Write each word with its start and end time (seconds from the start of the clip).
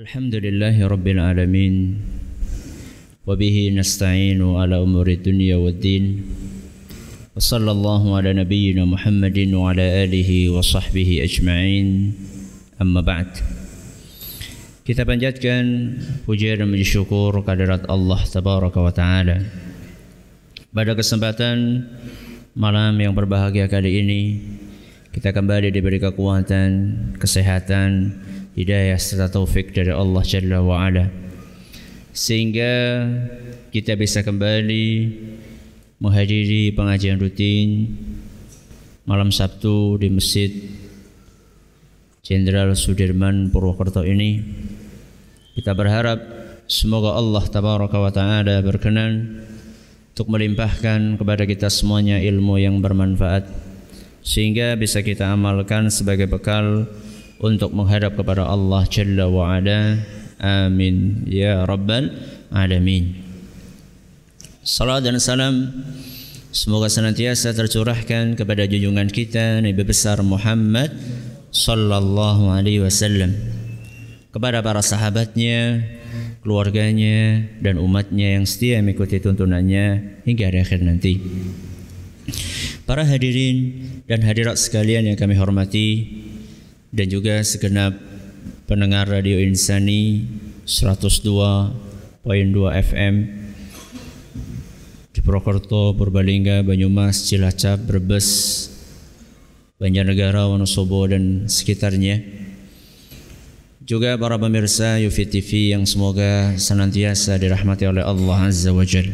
الحمد 0.00 0.34
لله 0.34 0.80
رب 0.86 1.06
العالمين 1.08 1.74
وبه 3.28 3.56
نستعين 3.76 4.40
على 4.40 4.80
أمور 4.80 5.08
الدنيا 5.18 5.56
والدين 5.60 6.04
وصلى 7.36 7.70
الله 7.70 8.02
على 8.16 8.30
نبينا 8.32 8.84
محمد 8.88 9.38
وعلى 9.52 9.86
آله 10.04 10.30
وصحبه 10.56 11.08
أجمعين 11.26 11.86
أما 12.80 13.00
بعد 13.04 13.30
Kita 14.88 15.04
panjatkan 15.04 15.64
puja 16.24 16.56
dan 16.56 16.72
puji 16.72 16.86
syukur 16.88 17.36
kehadirat 17.44 17.84
Allah 17.84 18.24
Tabaraka 18.24 18.80
wa 18.80 18.94
Ta'ala 18.96 19.36
Pada 20.72 20.96
kesempatan 20.96 21.84
malam 22.56 22.96
yang 22.96 23.12
berbahagia 23.12 23.68
kali 23.68 24.00
ini 24.00 24.22
Kita 25.12 25.36
kembali 25.36 25.68
diberi 25.68 26.00
kekuatan, 26.00 26.70
kesehatan, 27.20 27.90
hidayah 28.55 28.95
serta 28.95 29.27
taufik 29.27 29.75
dari 29.75 29.91
Allah 29.91 30.23
Jalla 30.23 30.63
wa 30.63 30.87
Ala. 30.87 31.11
Sehingga 32.15 33.03
kita 33.75 33.99
bisa 33.99 34.23
kembali 34.23 34.87
menghadiri 35.99 36.71
pengajian 36.71 37.19
rutin 37.19 37.91
malam 39.03 39.35
Sabtu 39.35 39.99
di 39.99 40.07
Masjid 40.07 40.51
Jenderal 42.23 42.71
Sudirman 42.79 43.51
Purwokerto 43.51 44.07
ini. 44.07 44.39
Kita 45.59 45.75
berharap 45.75 46.23
semoga 46.71 47.19
Allah 47.19 47.43
tabaraka 47.43 47.99
wa 47.99 48.11
taala 48.15 48.63
berkenan 48.63 49.43
untuk 50.15 50.31
melimpahkan 50.31 51.19
kepada 51.19 51.43
kita 51.43 51.67
semuanya 51.67 52.23
ilmu 52.23 52.55
yang 52.55 52.79
bermanfaat 52.79 53.51
sehingga 54.23 54.73
bisa 54.79 55.03
kita 55.03 55.27
amalkan 55.29 55.91
sebagai 55.91 56.25
bekal 56.25 56.87
untuk 57.39 57.75
menghadap 57.75 58.15
kepada 58.15 58.47
Allah 58.47 58.83
Jalla 58.87 59.25
wa 59.27 59.55
Ala. 59.55 59.99
Amin 60.39 61.23
ya 61.27 61.63
rabbal 61.63 62.11
alamin. 62.51 63.15
Salam 64.65 64.99
dan 65.03 65.21
salam 65.21 65.71
semoga 66.49 66.89
senantiasa 66.89 67.53
tercurahkan 67.53 68.33
kepada 68.33 68.65
junjungan 68.65 69.07
kita 69.07 69.61
Nabi 69.61 69.83
besar 69.85 70.19
Muhammad 70.25 70.91
sallallahu 71.53 72.51
alaihi 72.51 72.83
wasallam 72.83 73.31
kepada 74.35 74.59
para 74.59 74.83
sahabatnya, 74.83 75.87
keluarganya, 76.43 77.47
dan 77.63 77.79
umatnya 77.79 78.35
yang 78.35 78.43
setia 78.43 78.83
mengikuti 78.83 79.23
tuntunannya 79.23 80.19
hingga 80.27 80.51
hari 80.51 80.59
akhir 80.59 80.83
nanti. 80.83 81.23
Para 82.83 83.07
hadirin 83.07 83.79
dan 84.03 84.19
hadirat 84.27 84.59
sekalian 84.59 85.07
yang 85.07 85.15
kami 85.15 85.39
hormati 85.39 85.87
dan 86.95 87.11
juga 87.11 87.43
segenap 87.43 87.91
pendengar 88.71 89.11
Radio 89.11 89.35
Insani 89.35 90.23
102.2 90.63 92.23
FM 92.71 93.15
di 95.11 95.19
Purwokerto, 95.19 95.91
Purbalingga, 95.99 96.63
Banyumas, 96.63 97.27
Cilacap, 97.27 97.83
Brebes, 97.83 98.71
Banjarnegara, 99.75 100.47
Wonosobo 100.47 101.03
dan 101.11 101.51
sekitarnya 101.51 102.23
juga 103.83 104.15
para 104.15 104.39
pemirsa 104.39 104.95
Yufi 105.03 105.27
TV 105.27 105.75
yang 105.75 105.83
semoga 105.83 106.55
senantiasa 106.55 107.35
dirahmati 107.35 107.91
oleh 107.91 108.07
Allah 108.07 108.47
Azza 108.47 108.71
wa 108.71 108.87
Jal. 108.87 109.11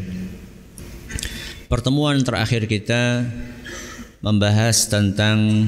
Pertemuan 1.65 2.21
terakhir 2.21 2.69
kita 2.69 3.25
membahas 4.21 4.85
tentang 4.85 5.65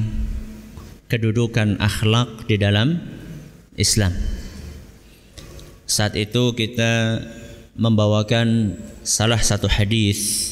kedudukan 1.14 1.78
akhlak 1.78 2.50
di 2.50 2.58
dalam 2.58 2.98
Islam. 3.78 4.10
Saat 5.86 6.18
itu 6.18 6.50
kita 6.58 7.22
membawakan 7.78 8.74
salah 9.06 9.38
satu 9.38 9.70
hadis 9.70 10.50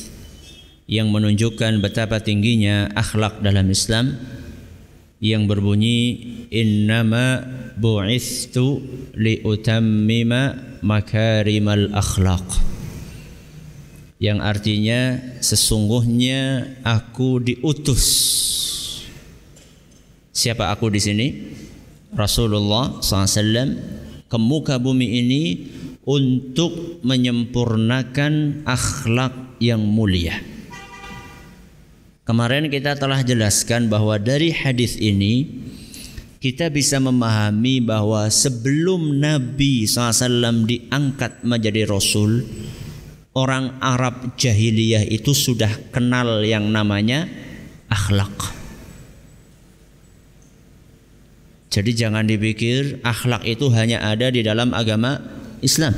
yang 0.87 1.11
menunjukkan 1.11 1.83
betapa 1.83 2.23
tingginya 2.23 2.95
akhlak 2.95 3.43
dalam 3.43 3.67
Islam 3.75 4.23
yang 5.19 5.51
berbunyi 5.51 6.23
innama 6.55 7.43
bu'istu 7.75 8.83
liutammima 9.19 10.55
makarimal 10.83 11.91
akhlaq 11.95 12.43
yang 14.23 14.39
artinya 14.39 15.19
sesungguhnya 15.43 16.75
aku 16.83 17.39
diutus 17.43 18.07
siapa 20.33 20.73
aku 20.73 20.89
di 20.89 21.01
sini 21.01 21.27
Rasulullah 22.17 22.99
SAW 22.99 23.69
ke 24.27 24.39
muka 24.41 24.81
bumi 24.81 25.21
ini 25.23 25.43
untuk 26.03 27.05
menyempurnakan 27.07 28.67
akhlak 28.67 29.61
yang 29.63 29.85
mulia 29.87 30.53
Kemarin 32.23 32.71
kita 32.71 32.95
telah 32.95 33.19
jelaskan 33.27 33.91
bahwa 33.91 34.15
dari 34.15 34.55
hadis 34.55 34.95
ini 34.95 35.67
kita 36.39 36.71
bisa 36.71 37.03
memahami 37.03 37.83
bahwa 37.83 38.31
sebelum 38.31 39.19
Nabi 39.19 39.91
SAW 39.91 40.63
diangkat 40.63 41.43
menjadi 41.43 41.83
Rasul, 41.83 42.47
orang 43.35 43.75
Arab 43.83 44.39
jahiliyah 44.39 45.03
itu 45.03 45.35
sudah 45.35 45.91
kenal 45.91 46.47
yang 46.47 46.71
namanya 46.71 47.27
akhlak. 47.91 48.62
Jadi 51.73 51.97
jangan 51.97 52.29
dipikir 52.29 53.01
akhlak 53.01 53.49
itu 53.49 53.73
hanya 53.73 54.05
ada 54.05 54.29
di 54.29 54.45
dalam 54.45 54.77
agama 54.77 55.17
Islam. 55.65 55.97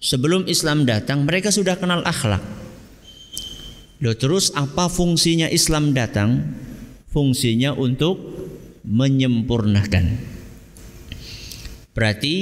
Sebelum 0.00 0.48
Islam 0.48 0.88
datang 0.88 1.28
mereka 1.28 1.52
sudah 1.52 1.76
kenal 1.76 2.00
akhlak. 2.00 2.40
Loh 4.00 4.16
terus 4.16 4.56
apa 4.56 4.88
fungsinya 4.88 5.52
Islam 5.52 5.92
datang? 5.92 6.56
Fungsinya 7.12 7.76
untuk 7.76 8.16
menyempurnakan. 8.88 10.32
Berarti 11.92 12.36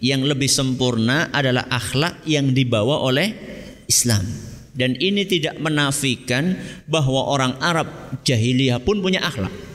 yang 0.00 0.24
lebih 0.24 0.48
sempurna 0.48 1.28
adalah 1.28 1.68
akhlak 1.68 2.24
yang 2.24 2.56
dibawa 2.56 3.04
oleh 3.04 3.36
Islam. 3.84 4.24
Dan 4.76 4.96
ini 4.96 5.24
tidak 5.28 5.60
menafikan 5.60 6.56
bahwa 6.88 7.32
orang 7.32 7.56
Arab 7.60 7.88
jahiliyah 8.24 8.80
pun 8.80 9.00
punya 9.00 9.24
akhlak. 9.24 9.65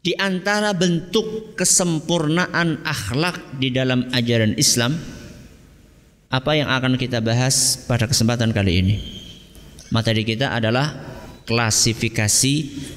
Di 0.00 0.16
antara 0.16 0.72
bentuk 0.72 1.52
kesempurnaan 1.60 2.80
akhlak 2.88 3.60
di 3.60 3.68
dalam 3.68 4.08
ajaran 4.16 4.56
Islam 4.56 4.96
apa 6.32 6.56
yang 6.56 6.72
akan 6.72 6.96
kita 6.96 7.20
bahas 7.20 7.84
pada 7.84 8.08
kesempatan 8.08 8.48
kali 8.56 8.80
ini? 8.80 8.94
Materi 9.92 10.24
kita 10.24 10.56
adalah 10.56 10.96
klasifikasi 11.44 12.54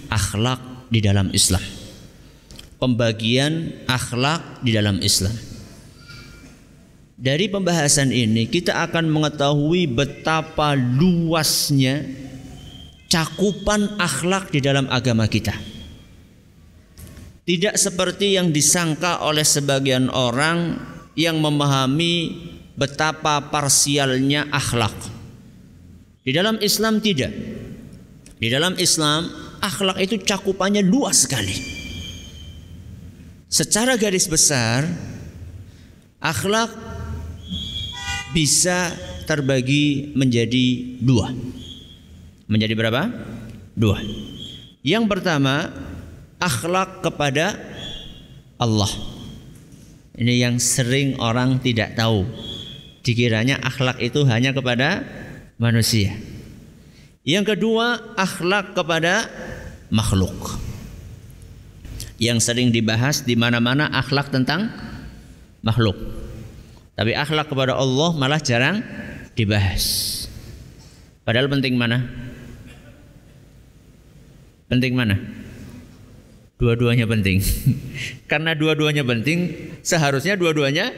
akhlak 0.08 0.88
di 0.88 1.04
dalam 1.04 1.28
Islam. 1.36 1.60
Pembagian 2.80 3.84
akhlak 3.84 4.64
di 4.64 4.72
dalam 4.72 5.04
Islam. 5.04 5.36
Dari 7.20 7.52
pembahasan 7.52 8.16
ini 8.16 8.48
kita 8.48 8.80
akan 8.80 9.12
mengetahui 9.12 9.92
betapa 9.92 10.72
luasnya 10.72 12.06
cakupan 13.12 14.00
akhlak 14.00 14.56
di 14.56 14.64
dalam 14.64 14.88
agama 14.88 15.28
kita. 15.28 15.73
Tidak 17.44 17.76
seperti 17.76 18.40
yang 18.40 18.56
disangka 18.56 19.20
oleh 19.20 19.44
sebagian 19.44 20.08
orang 20.08 20.80
yang 21.20 21.44
memahami 21.44 22.40
betapa 22.80 23.52
parsialnya 23.52 24.48
akhlak. 24.48 24.96
Di 26.24 26.32
dalam 26.32 26.56
Islam 26.64 27.04
tidak. 27.04 27.36
Di 28.40 28.48
dalam 28.48 28.80
Islam 28.80 29.28
akhlak 29.60 30.00
itu 30.00 30.24
cakupannya 30.24 30.88
luas 30.88 31.28
sekali. 31.28 31.56
Secara 33.52 34.00
garis 34.00 34.26
besar 34.32 34.88
akhlak 36.24 36.72
bisa 38.32 38.96
terbagi 39.28 40.16
menjadi 40.16 40.98
dua. 41.04 41.30
Menjadi 42.48 42.74
berapa? 42.74 43.12
Dua. 43.76 44.00
Yang 44.84 45.06
pertama 45.12 45.72
akhlak 46.44 47.00
kepada 47.00 47.56
Allah. 48.60 48.92
Ini 50.14 50.44
yang 50.44 50.56
sering 50.60 51.16
orang 51.18 51.64
tidak 51.64 51.96
tahu 51.96 52.28
dikiranya 53.02 53.64
akhlak 53.64 54.04
itu 54.04 54.28
hanya 54.28 54.52
kepada 54.52 55.08
manusia. 55.56 56.14
Yang 57.24 57.56
kedua, 57.56 58.14
akhlak 58.20 58.76
kepada 58.76 59.32
makhluk. 59.88 60.60
Yang 62.20 62.52
sering 62.52 62.70
dibahas 62.70 63.24
di 63.24 63.40
mana-mana 63.40 63.88
akhlak 63.90 64.28
tentang 64.30 64.70
makhluk. 65.64 65.96
Tapi 66.94 67.16
akhlak 67.16 67.50
kepada 67.50 67.74
Allah 67.80 68.12
malah 68.14 68.44
jarang 68.44 68.84
dibahas. 69.34 70.12
Padahal 71.24 71.48
penting 71.50 71.74
mana? 71.80 72.06
Penting 74.68 74.94
mana? 74.94 75.43
Dua-duanya 76.64 77.04
penting. 77.04 77.44
Karena 78.32 78.56
dua-duanya 78.56 79.04
penting, 79.04 79.52
seharusnya 79.84 80.40
dua-duanya 80.40 80.96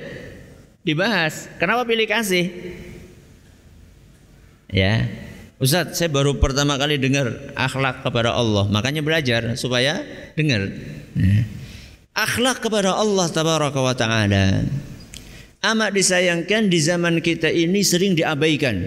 dibahas. 0.85 1.49
Kenapa 1.57 1.89
pilih 1.89 2.05
kasih? 2.05 2.53
Ya, 4.69 5.09
Ustaz, 5.57 5.97
saya 5.97 6.13
baru 6.13 6.37
pertama 6.37 6.77
kali 6.77 7.01
dengar 7.01 7.33
akhlak 7.57 8.05
kepada 8.05 8.37
Allah, 8.37 8.69
makanya 8.69 9.01
belajar 9.01 9.57
supaya 9.57 10.05
dengar. 10.37 10.69
Ya. 11.17 11.49
Akhlak 12.13 12.61
kepada 12.61 12.93
Allah 12.93 13.25
tabaraka 13.33 13.79
wa 13.81 13.95
taala 13.97 14.61
amat 15.73 15.91
disayangkan 15.97 16.69
di 16.69 16.77
zaman 16.77 17.17
kita 17.25 17.49
ini 17.49 17.81
sering 17.81 18.13
diabaikan. 18.13 18.85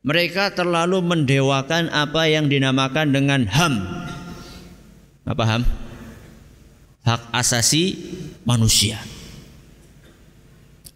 Mereka 0.00 0.56
terlalu 0.56 1.04
mendewakan 1.04 1.92
apa 1.92 2.24
yang 2.26 2.48
dinamakan 2.48 3.12
dengan 3.12 3.44
HAM. 3.44 3.74
Apa 5.24 5.44
HAM? 5.44 5.62
Hak 7.00 7.22
asasi 7.32 7.96
manusia. 8.44 9.00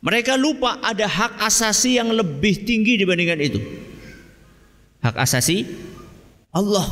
Mereka 0.05 0.37
lupa 0.37 0.85
ada 0.85 1.09
hak 1.09 1.41
asasi 1.49 1.97
yang 1.97 2.13
lebih 2.13 2.69
tinggi 2.69 3.01
dibandingkan 3.01 3.41
itu. 3.41 3.61
Hak 5.01 5.17
asasi 5.17 5.65
Allah. 6.53 6.85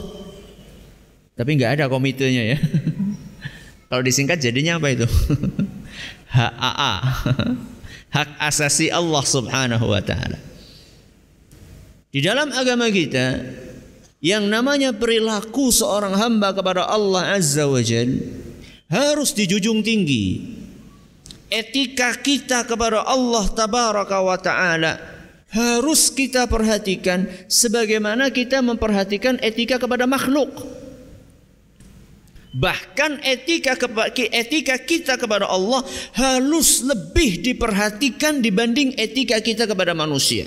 Tapi 1.37 1.51
nggak 1.61 1.81
ada 1.81 1.85
komitenya 1.93 2.57
ya. 2.57 2.59
Kalau 3.93 4.01
disingkat 4.01 4.41
jadinya 4.41 4.81
apa 4.81 4.97
itu? 4.97 5.05
HAA. 6.37 6.93
Hak 8.17 8.29
asasi 8.41 8.93
Allah 8.93 9.25
Subhanahu 9.25 9.89
wa 9.89 10.01
taala. 10.05 10.37
Di 12.13 12.21
dalam 12.21 12.53
agama 12.53 12.93
kita 12.93 13.41
yang 14.23 14.47
namanya 14.47 14.95
perilaku 14.95 15.75
seorang 15.75 16.15
hamba 16.15 16.55
kepada 16.55 16.87
Allah 16.87 17.35
Azza 17.35 17.67
wa 17.67 17.83
Jal 17.83 18.23
harus 18.87 19.35
dijunjung 19.35 19.83
tinggi. 19.83 20.55
Etika 21.53 22.17
kita 22.17 22.65
kepada 22.65 23.05
Allah 23.05 23.45
Tabaraka 23.51 24.25
wa 24.25 24.39
taala 24.39 24.93
harus 25.53 26.09
kita 26.09 26.49
perhatikan 26.49 27.29
sebagaimana 27.51 28.33
kita 28.33 28.65
memperhatikan 28.65 29.37
etika 29.43 29.77
kepada 29.77 30.09
makhluk. 30.09 30.49
Bahkan 32.53 33.25
etika 33.25 33.77
etika 34.33 34.77
kita 34.81 35.17
kepada 35.17 35.49
Allah 35.49 35.85
harus 36.17 36.85
lebih 36.85 37.43
diperhatikan 37.43 38.41
dibanding 38.41 38.97
etika 38.97 39.41
kita 39.41 39.67
kepada 39.69 39.93
manusia. 39.93 40.47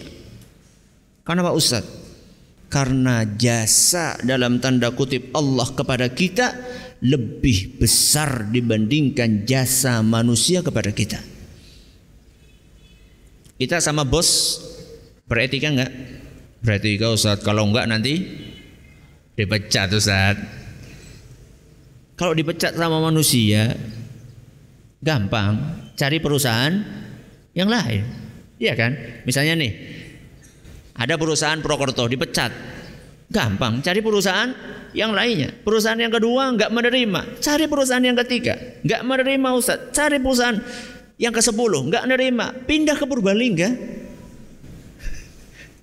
Karena 1.25 1.41
Pak 1.41 1.55
Ustaz? 1.57 2.04
Karena 2.75 3.23
jasa 3.23 4.19
dalam 4.19 4.59
tanda 4.59 4.91
kutip 4.91 5.31
Allah 5.31 5.63
kepada 5.71 6.11
kita 6.11 6.51
lebih 6.99 7.79
besar 7.79 8.51
dibandingkan 8.51 9.47
jasa 9.47 10.03
manusia 10.03 10.59
kepada 10.59 10.91
kita. 10.91 11.23
Kita 13.55 13.79
sama 13.79 14.03
bos 14.03 14.59
beretika 15.23 15.71
enggak? 15.71 15.91
Beretika 16.59 17.15
Ustaz, 17.15 17.39
kalau 17.47 17.63
enggak 17.63 17.87
nanti 17.87 18.27
dipecat 19.39 19.95
Ustaz. 19.95 20.35
Kalau 22.19 22.35
dipecat 22.35 22.75
sama 22.75 22.99
manusia, 22.99 23.71
gampang 24.99 25.79
cari 25.95 26.19
perusahaan 26.19 26.75
yang 27.55 27.71
lain. 27.71 28.03
Iya 28.59 28.75
kan? 28.75 28.91
Misalnya 29.23 29.55
nih, 29.59 29.71
ada 30.95 31.13
perusahaan 31.19 31.59
Prokerto 31.59 32.07
dipecat, 32.07 32.51
gampang 33.27 33.83
cari 33.83 33.99
perusahaan 33.99 34.49
yang 34.95 35.11
lainnya. 35.11 35.51
Perusahaan 35.51 35.99
yang 35.99 36.11
kedua 36.11 36.55
nggak 36.55 36.71
menerima, 36.71 37.39
cari 37.43 37.67
perusahaan 37.67 38.03
yang 38.03 38.17
ketiga, 38.25 38.55
nggak 38.81 39.01
menerima 39.03 39.49
Ustaz, 39.55 39.91
cari 39.91 40.17
perusahaan 40.23 40.57
yang 41.19 41.35
ke 41.35 41.43
sepuluh 41.43 41.83
nggak 41.85 42.07
menerima, 42.07 42.45
pindah 42.63 42.95
ke 42.95 43.05
Purbalingga. 43.05 43.69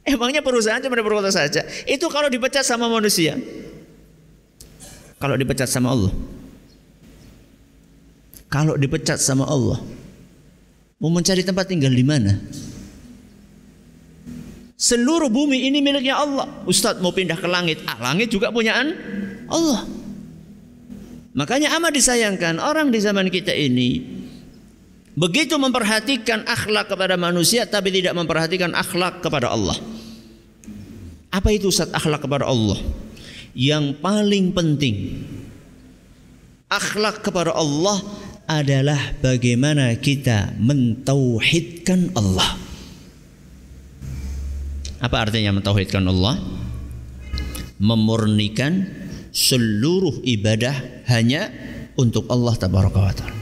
Emangnya 0.12 0.40
perusahaan 0.40 0.80
cuma 0.80 0.96
di 0.96 1.04
Purwokerto 1.04 1.30
saja? 1.30 1.62
Itu 1.84 2.08
kalau 2.08 2.32
dipecat 2.32 2.64
sama 2.64 2.88
manusia 2.88 3.36
kalau 5.22 5.38
dipecat 5.38 5.70
sama 5.70 5.94
Allah. 5.94 6.10
Kalau 8.50 8.74
dipecat 8.74 9.22
sama 9.22 9.46
Allah, 9.46 9.78
mau 10.98 11.14
mencari 11.14 11.46
tempat 11.46 11.70
tinggal 11.70 11.94
di 11.94 12.02
mana? 12.02 12.42
Seluruh 14.82 15.30
bumi 15.30 15.70
ini 15.70 15.78
miliknya 15.78 16.18
Allah. 16.18 16.66
Ustadz 16.66 16.98
mau 16.98 17.14
pindah 17.14 17.38
ke 17.38 17.46
langit, 17.46 17.86
ah 17.86 17.94
langit 18.02 18.34
juga 18.34 18.50
punyaan 18.50 18.90
Allah. 19.46 19.86
Makanya 21.38 21.78
amat 21.78 21.94
disayangkan 21.94 22.58
orang 22.58 22.90
di 22.90 22.98
zaman 22.98 23.30
kita 23.30 23.54
ini 23.54 24.02
begitu 25.14 25.54
memperhatikan 25.54 26.42
akhlak 26.50 26.90
kepada 26.90 27.14
manusia 27.14 27.62
tapi 27.62 27.94
tidak 27.94 28.18
memperhatikan 28.18 28.74
akhlak 28.74 29.22
kepada 29.22 29.54
Allah. 29.54 29.78
Apa 31.30 31.54
itu 31.54 31.70
Ustaz 31.70 31.94
akhlak 31.94 32.26
kepada 32.26 32.50
Allah? 32.50 32.76
yang 33.52 33.96
paling 34.00 34.52
penting 34.52 35.20
akhlak 36.72 37.20
kepada 37.20 37.52
Allah 37.52 38.00
adalah 38.48 39.16
bagaimana 39.20 39.92
kita 39.96 40.56
mentauhidkan 40.56 42.12
Allah. 42.16 42.58
Apa 45.02 45.26
artinya 45.26 45.50
mentauhidkan 45.50 46.06
Allah? 46.06 46.38
Memurnikan 47.82 48.86
seluruh 49.34 50.22
ibadah 50.22 51.02
hanya 51.10 51.50
untuk 51.98 52.30
Allah 52.30 52.54
tabaraka 52.54 53.00
wa 53.02 53.10
taala. 53.10 53.38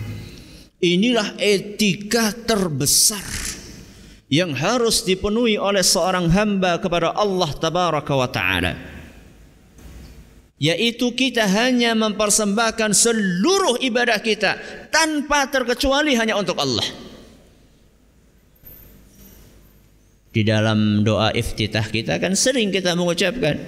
Inilah 0.81 1.37
etika 1.37 2.33
terbesar 2.33 3.21
yang 4.33 4.57
harus 4.57 5.05
dipenuhi 5.05 5.61
oleh 5.61 5.85
seorang 5.85 6.33
hamba 6.33 6.81
kepada 6.81 7.13
Allah 7.13 7.53
tabaraka 7.53 8.15
wa 8.17 8.29
taala 8.33 8.73
yaitu 10.61 11.17
kita 11.17 11.49
hanya 11.49 11.97
mempersembahkan 11.97 12.93
seluruh 12.93 13.81
ibadah 13.81 14.21
kita 14.21 14.61
tanpa 14.93 15.49
terkecuali 15.49 16.13
hanya 16.21 16.37
untuk 16.37 16.61
Allah. 16.61 16.85
Di 20.31 20.47
dalam 20.47 21.03
doa 21.03 21.35
iftitah 21.35 21.83
kita 21.91 22.23
kan 22.23 22.39
sering 22.39 22.71
kita 22.71 22.95
mengucapkan 22.95 23.59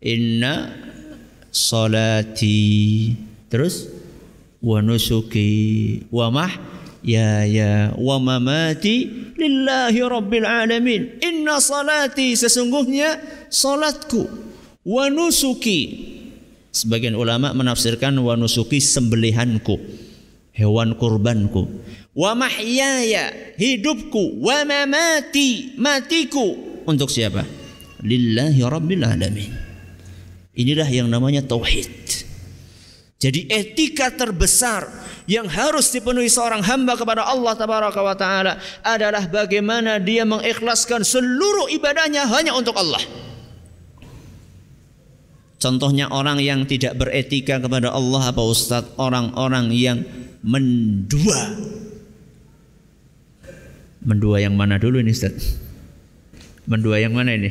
inna 0.00 0.72
salati 1.52 3.12
terus 3.52 3.92
wa 4.64 4.80
nusuki 4.80 6.00
wa 6.08 6.32
mah 6.32 6.52
ya 7.04 7.44
ya 7.44 7.92
wa 7.92 8.16
mamati 8.16 9.28
lillahi 9.36 10.00
rabbil 10.00 10.48
alamin 10.48 11.20
inna 11.20 11.60
salati 11.60 12.32
sesungguhnya 12.32 13.20
salatku 13.52 14.46
Wanusuki. 14.86 16.06
Sebagian 16.70 17.18
ulama 17.18 17.50
menafsirkan 17.50 18.14
wanusuki 18.22 18.78
sembelihanku, 18.78 19.82
hewan 20.54 20.94
kurbanku. 20.94 21.66
Wa 22.16 22.32
mahyaya, 22.32 23.54
hidupku, 23.60 24.40
wa 24.40 24.64
mamati, 24.64 25.76
matiku. 25.76 26.56
Untuk 26.88 27.12
siapa? 27.12 27.44
Lillahi 28.00 28.64
rabbil 28.64 29.04
alamin. 29.04 29.52
Inilah 30.56 30.88
yang 30.88 31.12
namanya 31.12 31.44
tauhid. 31.44 32.24
Jadi 33.20 33.52
etika 33.52 34.08
terbesar 34.08 34.88
yang 35.28 35.44
harus 35.48 35.92
dipenuhi 35.92 36.32
seorang 36.32 36.64
hamba 36.64 36.96
kepada 36.96 37.24
Allah 37.24 37.52
tabaraka 37.52 38.00
wa 38.00 38.16
taala 38.16 38.56
adalah 38.80 39.24
bagaimana 39.28 40.00
dia 40.00 40.24
mengikhlaskan 40.24 41.04
seluruh 41.04 41.68
ibadahnya 41.68 42.24
hanya 42.32 42.56
untuk 42.56 42.76
Allah. 42.80 43.00
Contohnya 45.56 46.12
orang 46.12 46.40
yang 46.40 46.68
tidak 46.68 46.96
beretika 47.00 47.56
kepada 47.56 47.92
Allah 47.92 48.28
apa 48.28 48.40
Ustadz? 48.44 48.96
Orang-orang 49.00 49.72
yang 49.72 50.04
mendua. 50.44 51.56
Mendua 54.06 54.38
yang 54.38 54.54
mana 54.54 54.78
dulu 54.78 55.02
ini 55.02 55.10
Ustadz? 55.10 55.58
Mendua 56.70 57.02
yang 57.02 57.10
mana 57.10 57.34
ini? 57.34 57.50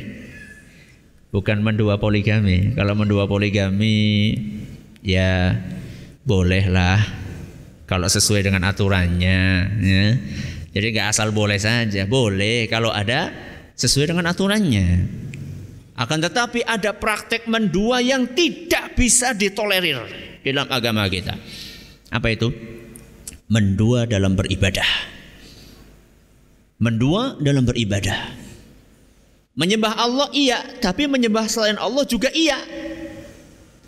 Bukan 1.28 1.60
mendua 1.60 2.00
poligami. 2.00 2.72
Kalau 2.72 2.96
mendua 2.96 3.28
poligami 3.28 4.32
ya 5.04 5.52
bolehlah 6.24 6.96
kalau 7.84 8.08
sesuai 8.08 8.48
dengan 8.48 8.64
aturannya 8.72 9.40
ya. 9.84 10.04
Jadi 10.72 10.86
nggak 10.96 11.12
asal 11.12 11.32
boleh 11.36 11.60
saja, 11.60 12.08
boleh 12.08 12.68
kalau 12.72 12.88
ada 12.88 13.32
sesuai 13.76 14.16
dengan 14.16 14.32
aturannya. 14.32 14.88
Akan 15.96 16.20
tetapi 16.20 16.64
ada 16.64 16.92
praktek 16.96 17.48
mendua 17.48 18.00
yang 18.00 18.28
tidak 18.32 18.96
bisa 18.96 19.32
ditolerir 19.32 20.04
dalam 20.40 20.68
agama 20.68 21.04
kita. 21.08 21.36
Apa 22.12 22.32
itu? 22.32 22.52
Mendua 23.48 24.04
dalam 24.04 24.36
beribadah. 24.36 25.15
Mendua 26.76 27.40
dalam 27.40 27.64
beribadah. 27.64 28.36
Menyembah 29.56 29.96
Allah 29.96 30.28
iya, 30.36 30.60
tapi 30.84 31.08
menyembah 31.08 31.48
selain 31.48 31.80
Allah 31.80 32.04
juga 32.04 32.28
iya. 32.36 32.60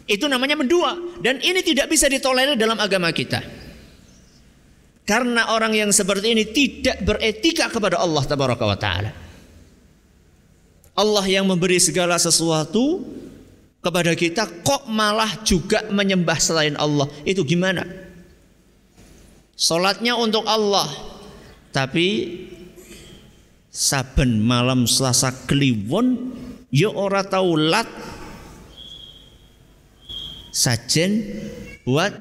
Itu 0.09 0.25
namanya 0.25 0.57
mendua 0.57 1.21
dan 1.21 1.37
ini 1.45 1.61
tidak 1.61 1.92
bisa 1.92 2.09
ditolerir 2.09 2.57
dalam 2.57 2.80
agama 2.80 3.12
kita. 3.12 3.45
Karena 5.04 5.52
orang 5.52 5.76
yang 5.76 5.92
seperti 5.92 6.33
ini 6.33 6.49
tidak 6.49 7.04
beretika 7.04 7.68
kepada 7.68 8.00
Allah 8.00 8.25
tabaraka 8.25 8.64
wa 8.64 8.78
taala. 8.80 9.12
Allah 10.97 11.25
yang 11.28 11.45
memberi 11.45 11.76
segala 11.76 12.16
sesuatu 12.16 13.04
kepada 13.85 14.16
kita 14.16 14.49
kok 14.64 14.88
malah 14.88 15.45
juga 15.45 15.85
menyembah 15.92 16.40
selain 16.40 16.73
Allah. 16.80 17.09
Itu 17.28 17.45
gimana? 17.45 17.85
Salatnya 19.52 20.16
untuk 20.16 20.49
Allah 20.49 20.88
tapi 21.68 22.09
saben 23.68 24.40
malam 24.40 24.88
Selasa 24.88 25.32
Kliwon 25.46 26.32
ya 26.72 26.88
ora 26.92 27.25
tau 27.25 27.56
lat 27.56 27.88
sajen 30.52 31.25
buat 31.84 32.12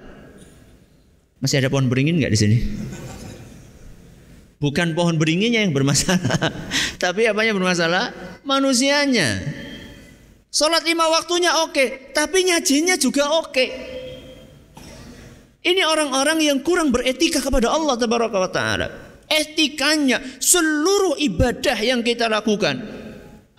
masih 1.41 1.61
ada 1.61 1.69
pohon 1.71 1.89
beringin 1.89 2.17
nggak 2.21 2.33
di 2.33 2.39
sini? 2.39 2.57
Bukan 4.57 4.97
pohon 4.97 5.21
beringinnya 5.21 5.61
yang 5.61 5.69
bermasalah, 5.69 6.49
tapi 7.03 7.29
apanya 7.29 7.53
bermasalah? 7.53 8.09
Manusianya. 8.41 9.37
Sholat 10.49 10.81
lima 10.81 11.05
waktunya 11.13 11.61
oke, 11.61 12.09
tapi 12.09 12.41
nyajinya 12.49 12.97
juga 12.97 13.29
oke. 13.37 13.65
Ini 15.61 15.83
orang-orang 15.85 16.41
yang 16.41 16.65
kurang 16.65 16.89
beretika 16.89 17.37
kepada 17.37 17.69
Allah 17.69 18.01
Taala. 18.49 19.06
Etikanya 19.27 20.23
seluruh 20.39 21.19
ibadah 21.19 21.75
yang 21.83 21.99
kita 21.99 22.31
lakukan, 22.31 22.79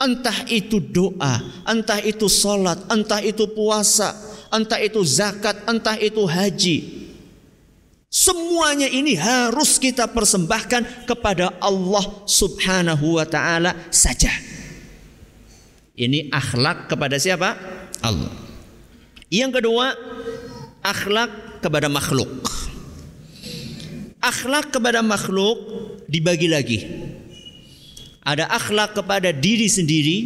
entah 0.01 0.49
itu 0.49 0.81
doa, 0.81 1.45
entah 1.69 2.01
itu 2.01 2.25
sholat, 2.25 2.89
entah 2.89 3.21
itu 3.21 3.45
puasa, 3.53 4.17
entah 4.49 4.81
itu 4.81 5.05
zakat, 5.05 5.69
entah 5.69 6.01
itu 6.01 6.25
haji. 6.25 6.77
Semuanya 8.09 8.89
ini 8.89 9.13
harus 9.21 9.77
kita 9.77 10.09
persembahkan 10.09 11.05
kepada 11.05 11.53
Allah 11.61 12.25
Subhanahu 12.25 13.21
wa 13.21 13.27
taala 13.29 13.77
saja. 13.93 14.33
Ini 15.93 16.33
akhlak 16.33 16.89
kepada 16.89 17.21
siapa? 17.21 17.53
Allah. 18.01 18.33
Yang 19.29 19.61
kedua, 19.61 19.93
akhlak 20.81 21.61
kepada 21.61 21.93
makhluk. 21.93 22.49
Akhlak 24.19 24.75
kepada 24.75 24.99
makhluk 25.01 25.59
dibagi 26.11 26.51
lagi. 26.51 26.81
Ada 28.27 28.51
akhlak 28.51 28.99
kepada 28.99 29.33
diri 29.33 29.71
sendiri, 29.71 30.19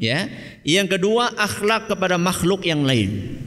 ya. 0.00 0.26
Yang 0.66 0.98
kedua 0.98 1.30
akhlak 1.36 1.86
kepada 1.86 2.16
makhluk 2.18 2.66
yang 2.66 2.82
lain. 2.82 3.38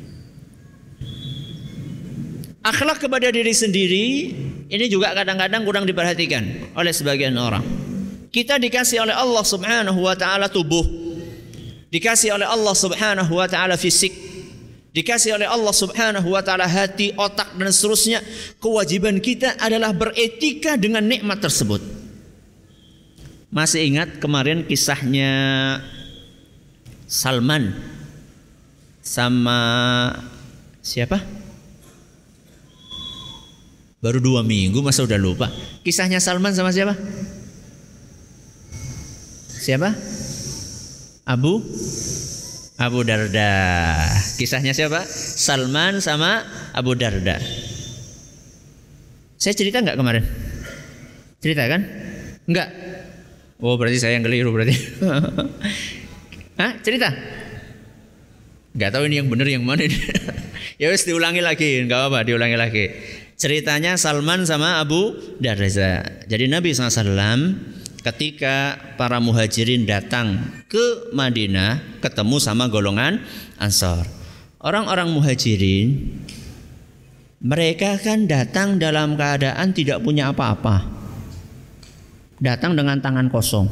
Akhlak 2.63 3.03
kepada 3.03 3.27
diri 3.27 3.51
sendiri 3.51 4.05
ini 4.71 4.85
juga 4.87 5.11
kadang-kadang 5.11 5.67
kurang 5.67 5.83
diperhatikan 5.83 6.73
oleh 6.73 6.95
sebagian 6.95 7.35
orang. 7.35 7.61
Kita 8.33 8.57
dikasih 8.57 9.03
oleh 9.03 9.13
Allah 9.13 9.43
Subhanahu 9.45 9.99
wa 9.99 10.15
taala 10.15 10.47
tubuh 10.49 10.81
dikasih 11.93 12.33
oleh 12.33 12.49
Allah 12.49 12.73
Subhanahu 12.73 13.37
wa 13.37 13.45
taala 13.45 13.77
fisik 13.77 14.09
dikasih 14.93 15.35
oleh 15.41 15.49
Allah 15.49 15.73
Subhanahu 15.73 16.37
wa 16.37 16.41
taala 16.45 16.69
hati, 16.69 17.11
otak 17.17 17.57
dan 17.57 17.73
seterusnya. 17.73 18.21
Kewajiban 18.61 19.17
kita 19.19 19.57
adalah 19.57 19.91
beretika 19.91 20.77
dengan 20.77 21.03
nikmat 21.03 21.41
tersebut. 21.41 21.81
Masih 23.53 23.85
ingat 23.85 24.17
kemarin 24.17 24.65
kisahnya 24.65 25.29
Salman 27.05 27.73
sama 29.01 29.59
siapa? 30.81 31.21
Baru 34.01 34.19
dua 34.19 34.41
minggu 34.41 34.81
masa 34.81 35.05
udah 35.05 35.19
lupa. 35.21 35.47
Kisahnya 35.85 36.17
Salman 36.17 36.51
sama 36.57 36.73
siapa? 36.73 36.97
Siapa? 39.47 39.95
Abu 41.23 41.63
Abu 42.83 43.07
Darda. 43.07 43.51
Kisahnya 44.35 44.75
siapa? 44.75 45.07
Salman 45.07 46.03
sama 46.03 46.43
Abu 46.75 46.95
Darda. 46.99 47.39
Saya 49.39 49.53
cerita 49.55 49.79
nggak 49.83 49.95
kemarin? 49.99 50.23
Cerita 51.39 51.67
kan? 51.67 51.81
Enggak. 52.47 52.69
Oh 53.63 53.79
berarti 53.79 53.99
saya 53.99 54.19
yang 54.19 54.23
keliru 54.27 54.51
berarti. 54.51 54.75
Hah? 56.59 56.71
Cerita? 56.83 57.11
Gak 58.73 58.89
tahu 58.89 59.05
ini 59.05 59.21
yang 59.21 59.29
benar 59.29 59.45
yang 59.45 59.61
mana 59.61 59.85
ya 60.81 60.89
wes 60.89 61.05
diulangi 61.05 61.45
lagi, 61.45 61.85
nggak 61.85 61.93
apa-apa, 61.93 62.25
diulangi 62.25 62.57
lagi. 62.57 62.85
Ceritanya 63.37 64.01
Salman 64.01 64.49
sama 64.49 64.81
Abu 64.81 65.13
Darda. 65.37 66.25
Jadi 66.25 66.45
Nabi 66.49 66.73
SAW 66.73 67.72
ketika 68.03 68.75
para 68.99 69.23
muhajirin 69.23 69.87
datang 69.87 70.43
ke 70.67 71.09
Madinah 71.15 72.03
ketemu 72.03 72.37
sama 72.43 72.67
golongan 72.67 73.23
Ansor. 73.55 74.03
Orang-orang 74.59 75.11
muhajirin 75.11 76.19
mereka 77.43 77.99
kan 77.99 78.23
datang 78.27 78.79
dalam 78.79 79.19
keadaan 79.19 79.75
tidak 79.75 79.99
punya 80.03 80.31
apa-apa. 80.31 80.83
Datang 82.39 82.75
dengan 82.75 82.99
tangan 82.99 83.27
kosong. 83.31 83.67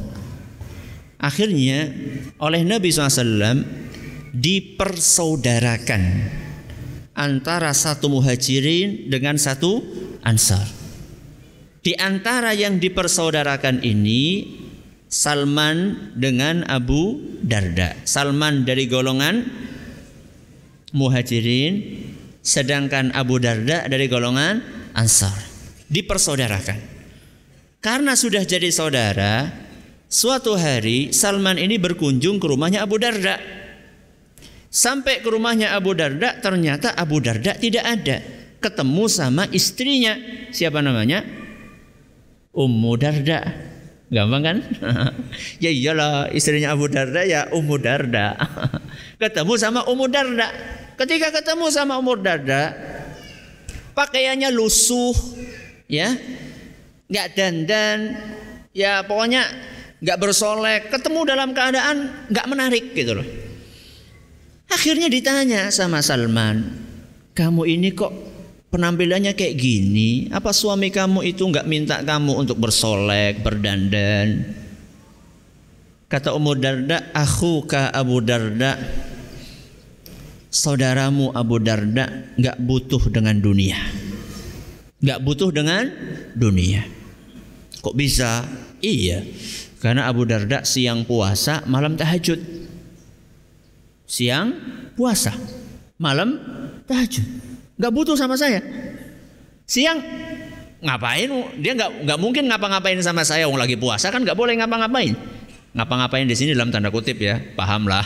Akhirnya 1.19 1.91
oleh 2.39 2.67
Nabi 2.67 2.91
SAW 2.91 3.63
dipersaudarakan 4.31 6.03
antara 7.15 7.71
satu 7.75 8.07
muhajirin 8.07 9.11
dengan 9.11 9.35
satu 9.35 9.83
ansar. 10.23 10.80
Di 11.81 11.97
antara 11.97 12.53
yang 12.53 12.77
dipersaudarakan 12.77 13.81
ini 13.81 14.45
Salman 15.11 16.09
dengan 16.13 16.63
Abu 16.69 17.17
Darda. 17.41 17.97
Salman 18.05 18.63
dari 18.63 18.85
golongan 18.85 19.43
muhajirin 20.93 22.05
sedangkan 22.45 23.11
Abu 23.17 23.41
Darda 23.41 23.89
dari 23.89 24.05
golongan 24.05 24.61
ansar. 24.93 25.35
Dipersaudarakan. 25.91 26.79
Karena 27.81 28.13
sudah 28.13 28.45
jadi 28.45 28.69
saudara, 28.69 29.49
Suatu 30.11 30.59
hari 30.59 31.15
Salman 31.15 31.55
ini 31.55 31.79
berkunjung 31.79 32.35
ke 32.35 32.51
rumahnya 32.51 32.83
Abu 32.83 32.99
Darda. 32.99 33.39
Sampai 34.67 35.23
ke 35.23 35.31
rumahnya 35.31 35.71
Abu 35.71 35.95
Darda 35.95 36.35
ternyata 36.43 36.91
Abu 36.99 37.23
Darda 37.23 37.55
tidak 37.55 37.87
ada. 37.87 38.19
Ketemu 38.59 39.07
sama 39.07 39.47
istrinya. 39.55 40.19
Siapa 40.51 40.83
namanya? 40.83 41.23
Ummu 42.51 42.91
Darda. 42.99 43.71
Gampang 44.11 44.43
kan? 44.43 44.57
ya 45.63 45.71
iyalah 45.71 46.27
istrinya 46.35 46.75
Abu 46.75 46.91
Darda 46.91 47.23
ya 47.23 47.47
Ummu 47.47 47.79
Darda. 47.79 48.35
ketemu 49.21 49.53
sama 49.55 49.87
Ummu 49.87 50.11
Darda. 50.11 50.51
Ketika 50.99 51.31
ketemu 51.31 51.71
sama 51.71 51.95
Ummu 51.95 52.19
Darda, 52.19 52.75
pakaiannya 53.95 54.51
lusuh, 54.51 55.15
ya, 55.87 56.13
nggak 57.07 57.27
dandan, 57.33 57.99
ya 58.75 59.01
pokoknya 59.07 59.47
nggak 60.03 60.19
bersolek, 60.19 60.81
ketemu 60.91 61.19
dalam 61.25 61.49
keadaan 61.55 62.27
nggak 62.27 62.47
menarik 62.51 62.85
gitu 62.91 63.15
loh. 63.15 63.27
Akhirnya 64.71 65.07
ditanya 65.11 65.71
sama 65.71 66.03
Salman, 66.03 66.63
kamu 67.35 67.63
ini 67.67 67.91
kok 67.95 68.30
penampilannya 68.71 69.35
kayak 69.35 69.55
gini? 69.59 70.31
Apa 70.31 70.55
suami 70.55 70.89
kamu 70.89 71.27
itu 71.27 71.43
nggak 71.43 71.67
minta 71.67 71.99
kamu 72.01 72.39
untuk 72.39 72.57
bersolek, 72.57 73.43
berdandan? 73.43 74.57
Kata 76.07 76.35
Ummu 76.35 76.59
Darda, 76.59 77.11
aku 77.15 77.63
ka 77.67 77.87
Abu 77.91 78.19
Darda, 78.19 78.75
saudaramu 80.51 81.31
Abu 81.31 81.59
Darda 81.63 82.35
nggak 82.35 82.59
butuh 82.59 82.99
dengan 83.07 83.39
dunia, 83.39 83.79
nggak 84.99 85.19
butuh 85.23 85.55
dengan 85.55 85.87
dunia. 86.35 86.83
Kok 87.79 87.95
bisa? 87.95 88.43
Iya, 88.83 89.23
karena 89.79 90.11
Abu 90.11 90.27
Darda 90.27 90.67
siang 90.67 91.07
puasa, 91.07 91.63
malam 91.71 91.95
tahajud. 91.95 92.43
Siang 94.03 94.51
puasa, 94.99 95.31
malam 95.95 96.35
tahajud. 96.91 97.50
Gak 97.81 97.89
butuh 97.89 98.13
sama 98.13 98.37
saya. 98.37 98.61
Siang 99.65 99.97
ngapain? 100.85 101.29
Dia 101.57 101.73
nggak 101.73 102.05
nggak 102.05 102.19
mungkin 102.21 102.45
ngapa-ngapain 102.45 103.01
sama 103.01 103.25
saya. 103.25 103.49
Wong 103.49 103.57
lagi 103.57 103.73
puasa 103.73 104.13
kan 104.13 104.21
nggak 104.21 104.37
boleh 104.37 104.53
ngapa-ngapain. 104.61 105.17
Ngapa-ngapain 105.73 106.29
di 106.29 106.35
sini 106.37 106.53
dalam 106.53 106.69
tanda 106.69 106.93
kutip 106.93 107.17
ya, 107.17 107.41
pahamlah. 107.57 108.05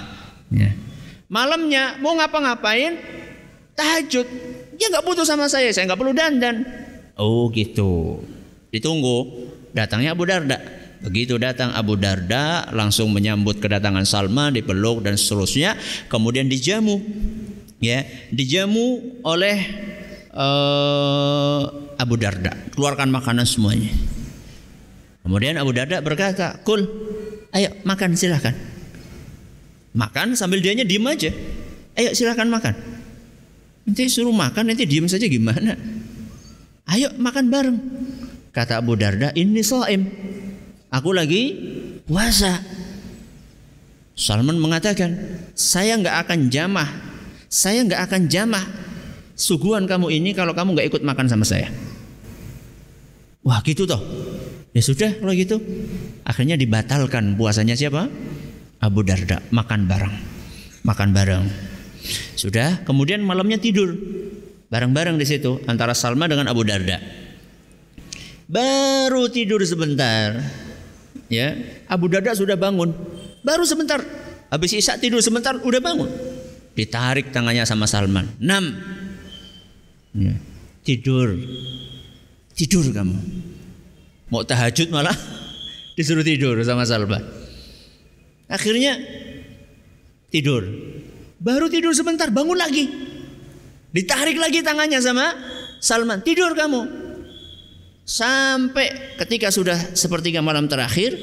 Ya. 0.53 0.72
Malamnya 1.27 2.00
mau 2.00 2.15
ngapa-ngapain? 2.15 2.96
Tahajud. 3.75 4.27
Dia 4.79 4.88
nggak 4.96 5.03
butuh 5.03 5.27
sama 5.27 5.51
saya. 5.51 5.74
Saya 5.75 5.91
nggak 5.91 6.00
perlu 6.00 6.15
dandan. 6.15 6.63
Oh 7.20 7.51
gitu. 7.51 8.24
Ditunggu. 8.72 9.51
Datangnya 9.75 10.15
Abu 10.15 10.24
Darda 10.24 10.55
Begitu 11.05 11.38
datang 11.38 11.70
Abu 11.77 12.00
Darda 12.00 12.65
langsung 12.74 13.13
menyambut 13.13 13.62
kedatangan 13.62 14.10
Salman 14.10 14.58
dipeluk 14.58 15.05
dan 15.05 15.20
seterusnya 15.20 15.77
kemudian 16.10 16.50
dijamu 16.50 16.98
ya 17.79 18.03
dijamu 18.32 19.20
oleh 19.24 19.58
uh, 20.36 21.63
Abu 21.96 22.15
Darda. 22.20 22.51
Keluarkan 22.75 23.12
makanan 23.12 23.48
semuanya. 23.48 23.91
Kemudian 25.25 25.58
Abu 25.58 25.74
Darda 25.74 26.03
berkata 26.05 26.62
kul 26.62 26.86
ayo 27.55 27.72
makan 27.88 28.13
silahkan 28.13 28.53
makan 29.96 30.36
sambil 30.36 30.60
dianya 30.60 30.84
diem 30.84 31.08
aja. 31.08 31.32
Ayo 31.96 32.12
silahkan 32.12 32.46
makan. 32.51 32.75
Nanti 33.88 34.12
suruh 34.12 34.36
makan 34.36 34.70
nanti 34.70 34.84
diem 34.84 35.08
saja 35.08 35.25
gimana? 35.25 35.79
Ayo 36.86 37.10
makan 37.15 37.50
bareng 37.50 37.77
kata 38.51 38.84
Abu 38.84 39.00
Darda. 39.00 39.32
Ini 39.34 39.63
soim 39.63 40.05
aku 40.91 41.10
lagi 41.15 41.55
puasa. 42.05 42.62
Salman 44.15 44.55
mengatakan 44.60 45.15
saya 45.58 46.00
nggak 46.00 46.17
akan 46.27 46.39
jamah 46.48 47.14
saya 47.56 47.88
nggak 47.88 48.02
akan 48.12 48.22
jamah 48.28 48.68
suguhan 49.32 49.88
kamu 49.88 50.12
ini 50.12 50.36
kalau 50.36 50.52
kamu 50.52 50.76
nggak 50.76 50.88
ikut 50.92 51.02
makan 51.08 51.32
sama 51.32 51.48
saya. 51.48 51.72
Wah 53.48 53.64
gitu 53.64 53.88
toh. 53.88 54.04
Ya 54.76 54.84
sudah 54.84 55.16
kalau 55.16 55.32
gitu. 55.32 55.64
Akhirnya 56.28 56.60
dibatalkan 56.60 57.40
puasanya 57.40 57.80
siapa? 57.80 58.12
Abu 58.84 59.08
Darda. 59.08 59.40
Makan 59.56 59.88
bareng. 59.88 60.16
Makan 60.84 61.10
bareng. 61.16 61.46
Sudah 62.36 62.84
kemudian 62.84 63.24
malamnya 63.24 63.56
tidur. 63.56 63.96
Bareng-bareng 64.68 65.16
di 65.16 65.24
situ 65.24 65.64
antara 65.72 65.96
Salma 65.96 66.28
dengan 66.28 66.52
Abu 66.52 66.68
Darda. 66.68 67.00
Baru 68.52 69.32
tidur 69.32 69.64
sebentar. 69.64 70.44
Ya 71.32 71.56
Abu 71.88 72.12
Darda 72.12 72.36
sudah 72.36 72.60
bangun. 72.60 72.92
Baru 73.48 73.64
sebentar. 73.64 74.04
Habis 74.52 74.76
isya 74.76 75.00
tidur 75.00 75.24
sebentar 75.24 75.56
udah 75.56 75.80
bangun 75.80 76.35
ditarik 76.75 77.32
tangannya 77.32 77.63
sama 77.63 77.88
Salman. 77.88 78.27
Enam. 78.44 78.75
Ya. 80.15 80.36
tidur. 80.84 81.36
Tidur 82.55 82.88
kamu. 82.91 83.17
Mau 84.32 84.44
tahajud 84.44 84.91
malah 84.91 85.15
disuruh 85.98 86.24
tidur 86.24 86.60
sama 86.63 86.84
Salman. 86.84 87.24
Akhirnya 88.51 89.00
tidur. 90.29 90.67
Baru 91.39 91.67
tidur 91.72 91.96
sebentar 91.96 92.29
bangun 92.32 92.60
lagi. 92.60 92.86
Ditarik 93.96 94.36
lagi 94.36 94.60
tangannya 94.60 95.00
sama 95.00 95.32
Salman. 95.79 96.20
Tidur 96.24 96.51
kamu. 96.55 97.08
Sampai 98.05 99.17
ketika 99.17 99.50
sudah 99.50 99.98
sepertiga 99.98 100.38
malam 100.44 100.70
terakhir 100.70 101.17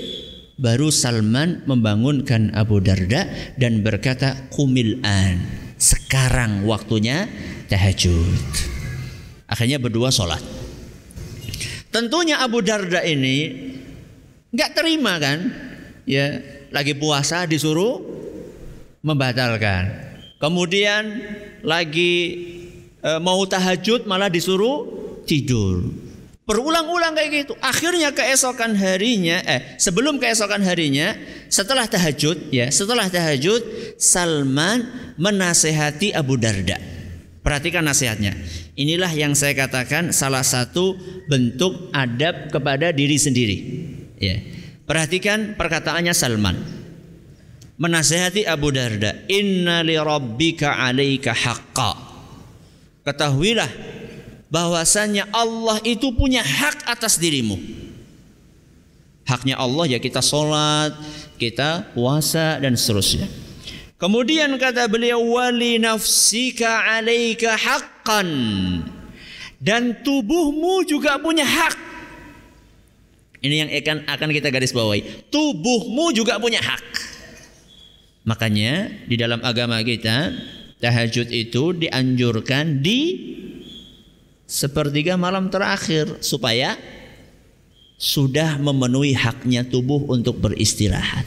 baru 0.60 0.92
Salman 0.92 1.64
membangunkan 1.64 2.52
Abu 2.52 2.82
Darda 2.82 3.28
dan 3.56 3.80
berkata 3.80 4.48
kumil 4.52 5.00
an 5.04 5.40
sekarang 5.80 6.62
waktunya 6.68 7.26
tahajud. 7.66 8.38
Akhirnya 9.50 9.82
berdua 9.82 10.08
sholat. 10.14 10.40
Tentunya 11.92 12.40
Abu 12.40 12.64
Darda 12.64 13.04
ini 13.04 13.52
nggak 14.52 14.70
terima 14.72 15.20
kan? 15.20 15.52
Ya 16.08 16.40
lagi 16.72 16.96
puasa 16.96 17.44
disuruh 17.44 18.00
membatalkan. 19.04 20.14
Kemudian 20.40 21.22
lagi 21.62 22.14
e, 22.98 23.10
mau 23.22 23.42
tahajud 23.46 24.08
malah 24.08 24.26
disuruh 24.26 24.88
tidur 25.28 25.86
Berulang-ulang 26.42 27.14
kayak 27.14 27.30
gitu. 27.30 27.54
Akhirnya 27.62 28.10
keesokan 28.10 28.74
harinya, 28.74 29.38
eh 29.46 29.78
sebelum 29.78 30.18
keesokan 30.18 30.66
harinya, 30.66 31.14
setelah 31.46 31.86
tahajud, 31.86 32.50
ya 32.50 32.66
setelah 32.66 33.06
tahajud, 33.06 33.62
Salman 33.94 35.14
menasehati 35.22 36.10
Abu 36.10 36.34
Darda. 36.34 36.82
Perhatikan 37.46 37.86
nasihatnya. 37.86 38.34
Inilah 38.74 39.10
yang 39.14 39.38
saya 39.38 39.54
katakan 39.54 40.10
salah 40.10 40.42
satu 40.42 40.98
bentuk 41.30 41.90
adab 41.94 42.50
kepada 42.50 42.90
diri 42.90 43.18
sendiri. 43.18 43.58
Ya. 44.18 44.38
Perhatikan 44.82 45.54
perkataannya 45.54 46.14
Salman. 46.14 46.58
Menasehati 47.78 48.46
Abu 48.46 48.70
Darda, 48.74 49.26
"Inna 49.30 49.82
li 49.86 49.94
rabbika 49.94 50.74
'alaika 50.74 51.34
haqqa." 51.34 51.92
Ketahuilah 53.02 53.91
bahwasanya 54.52 55.32
Allah 55.32 55.80
itu 55.80 56.12
punya 56.12 56.44
hak 56.44 56.84
atas 56.84 57.16
dirimu. 57.16 57.56
Haknya 59.24 59.56
Allah 59.56 59.96
ya 59.96 59.98
kita 60.02 60.20
sholat, 60.20 60.92
kita 61.40 61.88
puasa 61.96 62.60
dan 62.60 62.76
seterusnya. 62.76 63.24
Kemudian 63.96 64.52
kata 64.60 64.92
beliau 64.92 65.40
wali 65.40 65.80
nafsika 65.80 66.84
alaika 67.00 67.56
haqqan 67.56 68.28
dan 69.56 70.04
tubuhmu 70.04 70.84
juga 70.84 71.16
punya 71.16 71.48
hak. 71.48 71.76
Ini 73.42 73.54
yang 73.56 73.70
akan 73.72 73.96
akan 74.06 74.28
kita 74.36 74.48
garis 74.52 74.74
bawahi. 74.74 75.32
Tubuhmu 75.32 76.12
juga 76.12 76.36
punya 76.36 76.60
hak. 76.60 76.84
Makanya 78.26 79.02
di 79.06 79.16
dalam 79.18 79.42
agama 79.42 79.82
kita 79.82 80.30
tahajud 80.82 81.30
itu 81.30 81.74
dianjurkan 81.74 82.82
di 82.82 83.00
sepertiga 84.52 85.16
malam 85.16 85.48
terakhir 85.48 86.20
supaya 86.20 86.76
sudah 87.96 88.60
memenuhi 88.60 89.16
haknya 89.16 89.64
tubuh 89.64 90.04
untuk 90.12 90.36
beristirahat. 90.36 91.24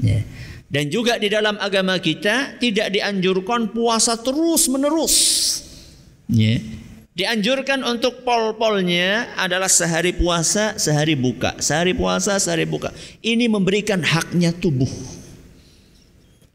Ya. 0.00 0.24
Dan 0.66 0.88
juga 0.88 1.20
di 1.20 1.28
dalam 1.28 1.60
agama 1.60 2.00
kita 2.00 2.56
tidak 2.56 2.88
dianjurkan 2.88 3.68
puasa 3.70 4.16
terus 4.16 4.64
menerus. 4.72 5.14
Ya. 6.32 6.58
Dianjurkan 7.16 7.80
untuk 7.84 8.24
pol-polnya 8.28 9.36
adalah 9.40 9.72
sehari 9.72 10.12
puasa, 10.12 10.76
sehari 10.76 11.16
buka, 11.16 11.56
sehari 11.64 11.96
puasa, 11.96 12.36
sehari 12.36 12.68
buka. 12.68 12.92
Ini 13.24 13.48
memberikan 13.48 14.04
haknya 14.04 14.52
tubuh. 14.52 14.88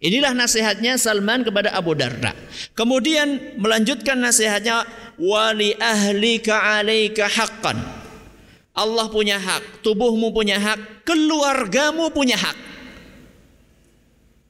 Inilah 0.02 0.34
nasihatnya 0.34 0.98
Salman 0.98 1.46
kepada 1.46 1.78
Abu 1.78 1.94
Darda. 1.94 2.34
Kemudian 2.74 3.54
melanjutkan 3.62 4.18
nasihatnya 4.18 4.82
wali 5.22 5.78
ahlika 5.78 6.58
alaika 6.82 7.30
haqqan. 7.30 7.78
Allah 8.74 9.06
punya 9.14 9.38
hak, 9.38 9.86
tubuhmu 9.86 10.34
punya 10.34 10.58
hak, 10.58 11.06
keluargamu 11.06 12.10
punya 12.10 12.34
hak. 12.34 12.58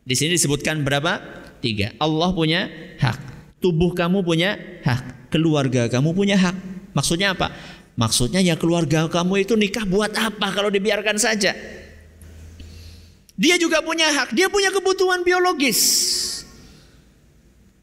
Di 0.07 0.15
sini 0.15 0.39
disebutkan 0.39 0.87
berapa? 0.87 1.19
Tiga. 1.59 1.91
Allah 1.99 2.31
punya 2.31 2.71
hak, 3.03 3.19
tubuh 3.59 3.91
kamu 3.91 4.23
punya 4.23 4.55
hak, 4.87 5.27
keluarga 5.35 5.91
kamu 5.91 6.15
punya 6.15 6.39
hak. 6.39 6.55
Maksudnya 6.95 7.35
apa? 7.35 7.51
Maksudnya 7.99 8.39
ya 8.39 8.55
keluarga 8.55 9.11
kamu 9.11 9.43
itu 9.43 9.59
nikah 9.59 9.83
buat 9.83 10.15
apa 10.15 10.47
kalau 10.55 10.71
dibiarkan 10.71 11.19
saja? 11.19 11.51
Dia 13.41 13.57
juga 13.57 13.81
punya 13.81 14.05
hak, 14.05 14.37
dia 14.37 14.45
punya 14.53 14.69
kebutuhan 14.69 15.25
biologis. 15.25 15.81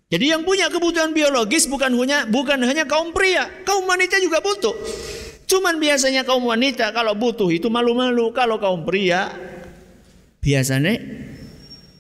Jadi 0.07 0.31
yang 0.31 0.47
punya 0.47 0.71
kebutuhan 0.71 1.11
biologis 1.11 1.67
bukan 1.67 1.93
hanya 1.99 2.25
bukan 2.31 2.63
hanya 2.63 2.87
kaum 2.87 3.11
pria, 3.11 3.51
kaum 3.67 3.83
wanita 3.85 4.23
juga 4.23 4.39
butuh. 4.39 4.73
Cuman 5.51 5.83
biasanya 5.83 6.23
kaum 6.23 6.47
wanita 6.47 6.95
kalau 6.95 7.19
butuh 7.19 7.51
itu 7.51 7.67
malu-malu, 7.67 8.31
kalau 8.31 8.63
kaum 8.63 8.87
pria 8.87 9.35
biasanya 10.39 10.95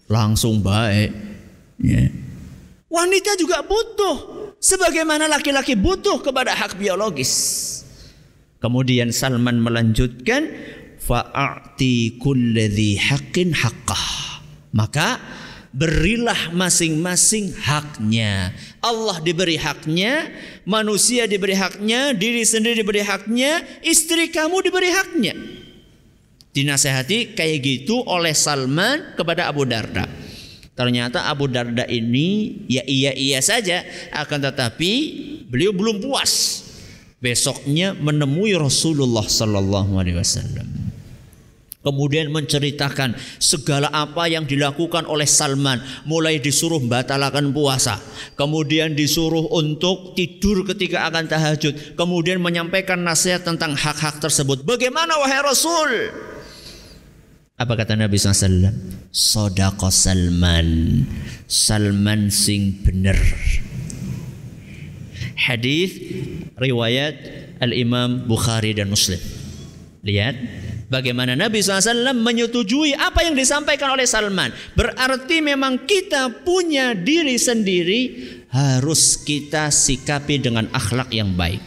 langsung 0.06 0.62
baik. 0.62 1.10
Ya. 1.82 2.14
Wanita 2.88 3.36
juga 3.36 3.60
butuh 3.66 4.54
sebagaimana 4.62 5.26
laki-laki 5.26 5.74
butuh 5.74 6.22
kepada 6.22 6.54
hak 6.54 6.78
biologis. 6.78 7.66
Kemudian 8.62 9.10
Salman 9.10 9.60
melanjutkan 9.60 10.48
fa'ati 11.08 12.20
kulli 12.20 13.00
haqqin 13.00 13.56
haqqah. 13.56 14.44
Maka 14.76 15.16
berilah 15.72 16.52
masing-masing 16.52 17.56
haknya. 17.56 18.52
Allah 18.84 19.16
diberi 19.24 19.56
haknya, 19.56 20.28
manusia 20.68 21.24
diberi 21.24 21.56
haknya, 21.56 22.12
diri 22.12 22.44
sendiri 22.44 22.84
diberi 22.84 23.00
haknya, 23.00 23.64
istri 23.80 24.28
kamu 24.28 24.60
diberi 24.60 24.92
haknya. 24.92 25.32
Dinasehati 26.52 27.32
kayak 27.32 27.58
gitu 27.64 28.04
oleh 28.04 28.36
Salman 28.36 29.16
kepada 29.16 29.48
Abu 29.48 29.64
Darda. 29.64 30.04
Ternyata 30.76 31.26
Abu 31.26 31.50
Darda 31.50 31.88
ini 31.90 32.62
ya 32.70 32.86
iya 32.86 33.10
iya 33.16 33.40
saja, 33.42 33.82
akan 34.14 34.52
tetapi 34.52 34.92
beliau 35.48 35.74
belum 35.74 36.04
puas. 36.04 36.64
Besoknya 37.18 37.98
menemui 37.98 38.54
Rasulullah 38.54 39.26
Sallallahu 39.26 39.98
Alaihi 39.98 40.22
Wasallam 40.22 40.77
kemudian 41.78 42.34
menceritakan 42.34 43.14
segala 43.38 43.86
apa 43.94 44.26
yang 44.26 44.44
dilakukan 44.44 45.06
oleh 45.06 45.26
Salman 45.30 45.78
mulai 46.04 46.42
disuruh 46.42 46.82
batalkan 46.82 47.54
puasa 47.54 48.02
kemudian 48.34 48.98
disuruh 48.98 49.46
untuk 49.54 50.18
tidur 50.18 50.66
ketika 50.66 51.06
akan 51.06 51.30
tahajud 51.30 51.94
kemudian 51.94 52.42
menyampaikan 52.42 52.98
nasihat 52.98 53.46
tentang 53.46 53.78
hak-hak 53.78 54.18
tersebut 54.18 54.66
bagaimana 54.66 55.14
wahai 55.22 55.40
Rasul 55.42 55.90
Apa 57.58 57.74
kata 57.74 57.98
Nabi 57.98 58.14
SAW? 58.14 58.70
Sodako 59.10 59.90
Salman. 59.90 61.02
Salman 61.50 62.30
sing 62.30 62.86
bener. 62.86 63.18
Hadis 65.34 65.98
riwayat 66.54 67.18
Al-Imam 67.58 68.30
Bukhari 68.30 68.78
dan 68.78 68.86
Muslim. 68.86 69.18
Lihat 70.06 70.38
bagaimana 70.88 71.36
Nabi 71.36 71.60
SAW 71.60 72.16
menyetujui 72.16 72.96
apa 72.96 73.22
yang 73.24 73.36
disampaikan 73.36 73.94
oleh 73.94 74.08
Salman. 74.08 74.50
Berarti 74.74 75.44
memang 75.44 75.84
kita 75.84 76.42
punya 76.42 76.96
diri 76.96 77.36
sendiri 77.36 78.00
harus 78.48 79.20
kita 79.20 79.68
sikapi 79.68 80.40
dengan 80.40 80.66
akhlak 80.72 81.12
yang 81.12 81.36
baik. 81.36 81.60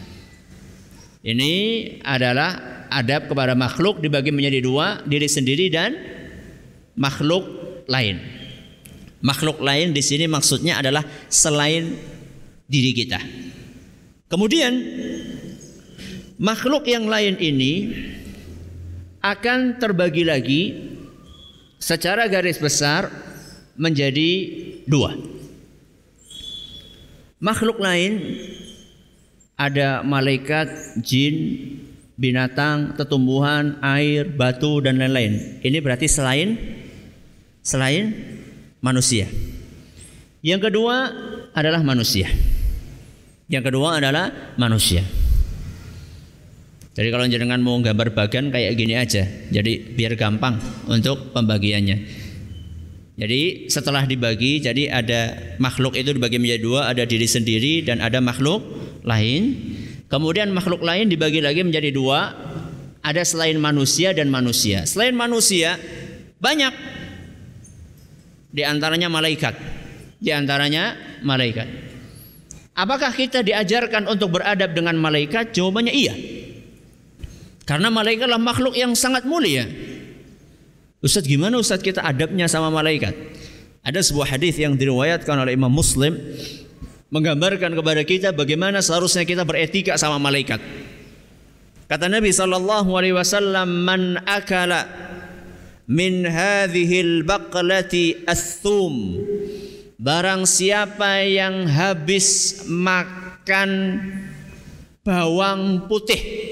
Ini 1.22 1.54
adalah 2.02 2.84
adab 2.90 3.30
kepada 3.30 3.54
makhluk 3.54 4.02
dibagi 4.02 4.34
menjadi 4.34 4.58
dua, 4.58 5.00
diri 5.06 5.30
sendiri 5.30 5.70
dan 5.70 5.94
makhluk 6.98 7.46
lain. 7.86 8.18
Makhluk 9.22 9.62
lain 9.62 9.94
di 9.94 10.02
sini 10.02 10.26
maksudnya 10.26 10.82
adalah 10.82 11.06
selain 11.30 11.94
diri 12.66 12.90
kita. 12.90 13.22
Kemudian 14.26 14.74
makhluk 16.42 16.90
yang 16.90 17.06
lain 17.06 17.38
ini 17.38 17.72
akan 19.22 19.78
terbagi 19.78 20.26
lagi 20.26 20.62
secara 21.78 22.26
garis 22.26 22.58
besar 22.58 23.06
menjadi 23.78 24.30
dua. 24.84 25.14
Makhluk 27.42 27.78
lain 27.78 28.38
ada 29.58 30.02
malaikat, 30.02 30.98
jin, 31.02 31.34
binatang, 32.18 32.98
tetumbuhan, 32.98 33.78
air, 33.82 34.26
batu 34.26 34.82
dan 34.82 34.98
lain-lain. 34.98 35.62
Ini 35.62 35.78
berarti 35.78 36.10
selain 36.10 36.58
selain 37.62 38.10
manusia. 38.82 39.30
Yang 40.42 40.70
kedua 40.70 41.14
adalah 41.54 41.82
manusia. 41.86 42.26
Yang 43.46 43.70
kedua 43.70 44.02
adalah 44.02 44.54
manusia. 44.58 45.21
Jadi 46.92 47.08
kalau 47.08 47.24
jenengan 47.24 47.60
mau 47.64 47.80
gambar 47.80 48.12
bagian 48.12 48.52
kayak 48.52 48.76
gini 48.76 48.94
aja. 49.00 49.24
Jadi 49.48 49.96
biar 49.96 50.12
gampang 50.12 50.60
untuk 50.92 51.32
pembagiannya. 51.32 52.20
Jadi 53.16 53.68
setelah 53.68 54.04
dibagi, 54.04 54.60
jadi 54.60 54.92
ada 54.92 55.20
makhluk 55.56 55.96
itu 55.96 56.12
dibagi 56.12 56.36
menjadi 56.36 56.60
dua, 56.64 56.80
ada 56.92 57.04
diri 57.08 57.24
sendiri 57.28 57.84
dan 57.84 58.04
ada 58.04 58.20
makhluk 58.20 58.60
lain. 59.04 59.56
Kemudian 60.08 60.52
makhluk 60.52 60.84
lain 60.84 61.08
dibagi 61.08 61.40
lagi 61.40 61.64
menjadi 61.64 61.92
dua, 61.92 62.32
ada 63.00 63.22
selain 63.24 63.56
manusia 63.56 64.12
dan 64.12 64.28
manusia. 64.28 64.84
Selain 64.84 65.16
manusia 65.16 65.80
banyak, 66.40 66.72
di 68.52 68.68
antaranya 68.68 69.08
malaikat, 69.08 69.56
di 70.20 70.28
antaranya 70.28 70.96
malaikat. 71.24 71.68
Apakah 72.76 73.12
kita 73.12 73.40
diajarkan 73.40 74.08
untuk 74.08 74.36
beradab 74.40 74.72
dengan 74.72 74.96
malaikat? 74.96 75.52
Jawabannya 75.52 75.92
iya. 75.92 76.41
Karena 77.62 77.88
malaikat 77.94 78.26
adalah 78.26 78.42
makhluk 78.42 78.74
yang 78.74 78.92
sangat 78.98 79.22
mulia. 79.22 79.66
Ustaz 81.02 81.26
gimana 81.26 81.58
Ustaz 81.58 81.82
kita 81.82 82.02
adabnya 82.02 82.46
sama 82.46 82.70
malaikat? 82.70 83.14
Ada 83.82 84.06
sebuah 84.06 84.38
hadis 84.38 84.58
yang 84.58 84.78
diriwayatkan 84.78 85.34
oleh 85.34 85.58
Imam 85.58 85.70
Muslim 85.70 86.14
menggambarkan 87.10 87.74
kepada 87.74 88.02
kita 88.06 88.28
bagaimana 88.30 88.78
seharusnya 88.78 89.26
kita 89.26 89.42
beretika 89.42 89.98
sama 89.98 90.22
malaikat. 90.22 90.62
Kata 91.90 92.06
Nabi 92.06 92.30
sallallahu 92.30 92.88
alaihi 92.94 93.18
wasallam, 93.18 93.82
"Man 93.82 94.22
akala 94.22 94.86
min 95.90 96.22
hadhil 96.22 97.26
baqlati 97.26 98.22
athum." 98.24 99.18
Barang 100.02 100.46
siapa 100.46 101.22
yang 101.26 101.66
habis 101.66 102.62
makan 102.66 104.02
bawang 105.02 105.86
putih 105.90 106.51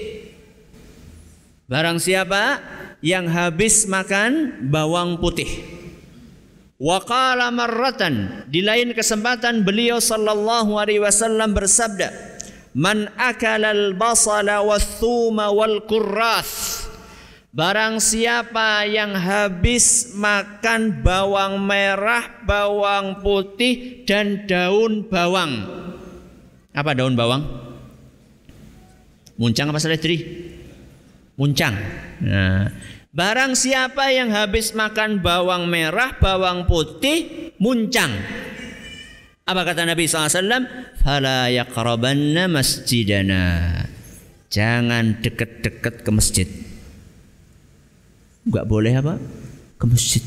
Barang 1.70 2.02
siapa 2.02 2.58
yang 2.98 3.30
habis 3.30 3.86
makan 3.86 4.58
bawang 4.74 5.22
putih. 5.22 5.46
Waqala 6.82 7.54
marratan 7.54 8.42
di 8.50 8.58
lain 8.58 8.90
kesempatan 8.90 9.62
beliau 9.62 10.02
sallallahu 10.02 10.74
alaihi 10.82 10.98
wasallam 10.98 11.54
bersabda, 11.54 12.10
"Man 12.74 13.06
akala 13.14 13.70
al-basala 13.70 14.66
wath-thuma 14.66 15.54
wal 15.54 15.86
kurras." 15.86 16.82
Barang 17.54 18.02
siapa 18.02 18.90
yang 18.90 19.14
habis 19.14 20.10
makan 20.18 21.06
bawang 21.06 21.62
merah, 21.62 22.42
bawang 22.50 23.22
putih 23.22 24.02
dan 24.10 24.42
daun 24.50 25.06
bawang. 25.06 25.70
Apa 26.74 26.98
daun 26.98 27.14
bawang? 27.14 27.46
Muncang 29.38 29.70
apa 29.70 29.78
seledri? 29.78 30.18
Muncang. 31.40 31.72
Nah, 32.20 32.68
barang 33.16 33.56
siapa 33.56 34.12
yang 34.12 34.28
habis 34.28 34.76
makan 34.76 35.24
bawang 35.24 35.64
merah, 35.72 36.20
bawang 36.20 36.68
putih, 36.68 37.56
muncang. 37.56 38.12
Apa 39.48 39.64
kata 39.64 39.88
Nabi 39.88 40.04
SAW? 40.04 40.68
Fala 41.00 41.48
yaqrabanna 41.48 42.44
masjidana. 42.44 43.72
Jangan 44.52 45.24
dekat-dekat 45.24 46.04
ke 46.04 46.10
masjid. 46.12 46.48
Enggak 48.44 48.68
boleh 48.68 48.92
apa? 49.00 49.16
Ke 49.80 49.88
masjid. 49.88 50.20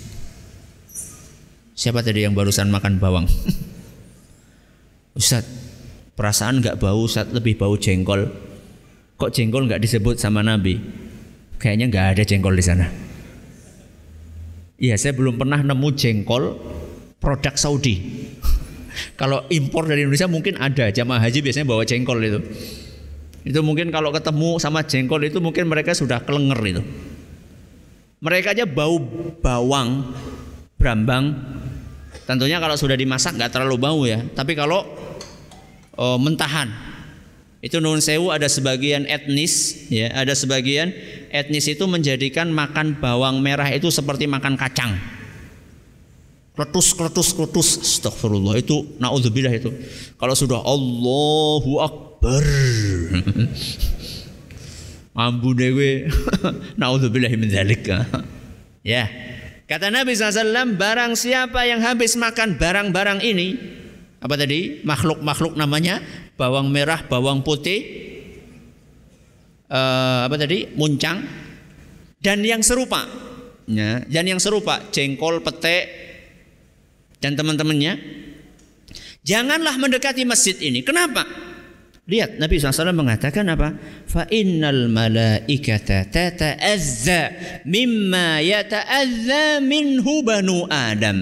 Siapa 1.77 2.01
tadi 2.01 2.25
yang 2.25 2.33
barusan 2.33 2.73
makan 2.73 2.97
bawang? 2.97 3.27
Ustaz, 5.19 5.45
perasaan 6.17 6.63
enggak 6.63 6.81
bau 6.81 7.05
Ustaz, 7.05 7.29
lebih 7.29 7.59
bau 7.59 7.77
jengkol. 7.77 8.31
Kok 9.19 9.31
jengkol 9.31 9.69
enggak 9.69 9.83
disebut 9.83 10.17
sama 10.17 10.41
Nabi? 10.41 11.02
Kayaknya 11.63 11.85
nggak 11.87 12.07
ada 12.19 12.23
jengkol 12.27 12.59
di 12.59 12.65
sana. 12.67 12.91
Iya, 14.75 14.99
saya 14.99 15.15
belum 15.15 15.39
pernah 15.39 15.63
nemu 15.63 15.89
jengkol 15.95 16.59
produk 17.23 17.55
Saudi. 17.55 18.03
kalau 19.21 19.47
impor 19.47 19.87
dari 19.87 20.03
Indonesia 20.03 20.27
mungkin 20.27 20.59
ada 20.59 20.91
jamaah 20.91 21.23
haji 21.23 21.39
biasanya 21.39 21.63
bawa 21.63 21.87
jengkol 21.87 22.19
itu. 22.19 22.43
Itu 23.47 23.63
mungkin 23.63 23.95
kalau 23.95 24.11
ketemu 24.11 24.59
sama 24.59 24.83
jengkol 24.83 25.23
itu 25.23 25.39
mungkin 25.39 25.71
mereka 25.71 25.95
sudah 25.95 26.19
kelenger 26.27 26.59
itu. 26.67 26.83
Mereka 28.19 28.59
aja 28.59 28.67
bau 28.67 28.99
bawang, 29.39 30.11
brambang. 30.75 31.31
Tentunya 32.27 32.59
kalau 32.59 32.75
sudah 32.75 32.99
dimasak 32.99 33.39
nggak 33.39 33.55
terlalu 33.55 33.79
bau 33.79 34.03
ya. 34.03 34.19
Tapi 34.35 34.51
kalau 34.51 34.83
oh, 35.95 36.19
mentahan, 36.19 36.67
itu 37.63 37.79
nun 37.79 38.03
sewu 38.03 38.27
ada 38.27 38.51
sebagian 38.51 39.07
etnis 39.07 39.87
ya, 39.87 40.11
ada 40.11 40.35
sebagian 40.35 40.91
etnis 41.31 41.71
itu 41.71 41.87
menjadikan 41.87 42.51
makan 42.51 42.99
bawang 42.99 43.39
merah 43.39 43.71
itu 43.71 43.87
seperti 43.87 44.27
makan 44.27 44.59
kacang. 44.59 44.99
Kletus 46.53 46.91
kletus 46.91 47.31
kletus 47.31 47.79
astagfirullah 47.79 48.59
itu 48.59 48.83
naudzubillah 48.99 49.55
itu. 49.55 49.71
Kalau 50.19 50.35
sudah 50.35 50.59
Allahu 50.59 51.79
akbar. 51.79 52.43
Ambu 55.15 55.55
dewe 55.55 56.11
naudzubillah 56.81 57.31
min 57.39 57.47
dzalik. 57.47 57.87
Ya. 58.83 59.07
Kata 59.63 59.87
Nabi 59.87 60.11
SAW, 60.11 60.75
barang 60.75 61.15
siapa 61.15 61.63
yang 61.63 61.79
habis 61.79 62.19
makan 62.19 62.59
barang-barang 62.59 63.23
ini, 63.23 63.55
apa 64.19 64.35
tadi? 64.35 64.83
Makhluk-makhluk 64.83 65.55
namanya 65.55 66.03
bawang 66.35 66.69
merah, 66.69 67.05
bawang 67.05 67.45
putih, 67.45 67.81
uh, 69.69 70.25
apa 70.25 70.35
tadi? 70.37 70.69
Muncang 70.77 71.23
dan 72.23 72.39
yang 72.41 72.63
serupa. 72.63 73.05
Ya, 73.63 74.03
dan 74.03 74.27
yang 74.27 74.43
serupa, 74.43 74.83
jengkol, 74.91 75.39
pete 75.39 75.87
dan 77.23 77.39
teman-temannya. 77.39 77.95
Janganlah 79.23 79.79
mendekati 79.79 80.27
masjid 80.27 80.59
ini. 80.59 80.83
Kenapa? 80.83 81.23
Lihat 82.03 82.35
Nabi 82.35 82.59
SAW 82.59 82.91
mengatakan 82.91 83.47
apa? 83.47 83.79
Fa 84.03 84.27
innal 84.27 84.91
malaikata 84.91 86.11
tata'azza 86.11 87.31
mimma 87.63 88.43
yata'azza 88.43 89.63
minhu 89.63 90.27
banu 90.27 90.67
Adam. 90.67 91.19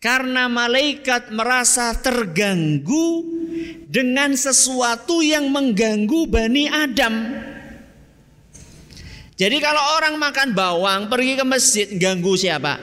Karena 0.00 0.48
malaikat 0.48 1.28
merasa 1.36 1.92
terganggu 2.00 3.39
dengan 3.90 4.38
sesuatu 4.38 5.18
yang 5.18 5.50
mengganggu 5.50 6.30
Bani 6.30 6.70
Adam. 6.70 7.14
Jadi 9.34 9.56
kalau 9.58 9.82
orang 9.98 10.14
makan 10.14 10.54
bawang 10.54 11.00
pergi 11.10 11.34
ke 11.34 11.42
masjid 11.42 11.88
ganggu 11.98 12.38
siapa? 12.38 12.78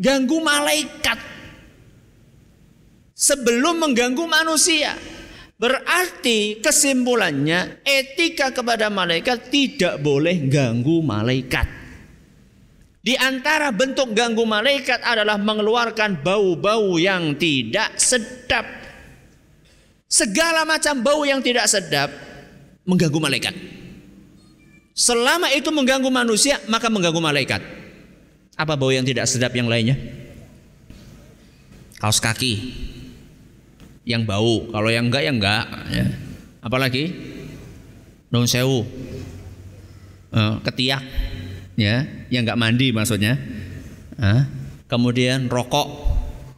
Ganggu 0.00 0.40
malaikat. 0.40 1.20
Sebelum 3.12 3.76
mengganggu 3.76 4.24
manusia. 4.24 4.96
Berarti 5.60 6.58
kesimpulannya 6.58 7.86
etika 7.86 8.50
kepada 8.50 8.90
malaikat 8.90 9.52
tidak 9.52 10.00
boleh 10.02 10.48
ganggu 10.48 11.04
malaikat. 11.04 11.68
Di 13.02 13.14
antara 13.18 13.70
bentuk 13.70 14.10
ganggu 14.14 14.42
malaikat 14.42 15.02
adalah 15.06 15.38
mengeluarkan 15.38 16.18
bau-bau 16.22 16.98
yang 16.98 17.38
tidak 17.38 17.94
sedap. 17.98 18.81
Segala 20.12 20.68
macam 20.68 21.00
bau 21.00 21.24
yang 21.24 21.40
tidak 21.40 21.64
sedap 21.72 22.12
mengganggu 22.84 23.16
malaikat. 23.16 23.56
Selama 24.92 25.48
itu 25.56 25.72
mengganggu 25.72 26.12
manusia, 26.12 26.60
maka 26.68 26.92
mengganggu 26.92 27.16
malaikat. 27.16 27.64
Apa 28.52 28.76
bau 28.76 28.92
yang 28.92 29.08
tidak 29.08 29.24
sedap 29.24 29.56
yang 29.56 29.72
lainnya? 29.72 29.96
Kaos 31.96 32.20
kaki 32.20 32.60
yang 34.04 34.28
bau, 34.28 34.68
kalau 34.68 34.92
yang 34.92 35.08
enggak 35.08 35.24
ya 35.24 35.32
enggak. 35.32 35.64
Ya. 35.88 36.06
Apalagi 36.60 37.16
daun 38.28 38.44
sewu, 38.44 38.84
uh, 40.36 40.60
ketiak, 40.60 41.00
ya, 41.80 42.04
yang 42.28 42.44
enggak 42.44 42.60
mandi 42.60 42.92
maksudnya. 42.92 43.40
Kemudian 44.92 45.48
rokok, 45.48 45.88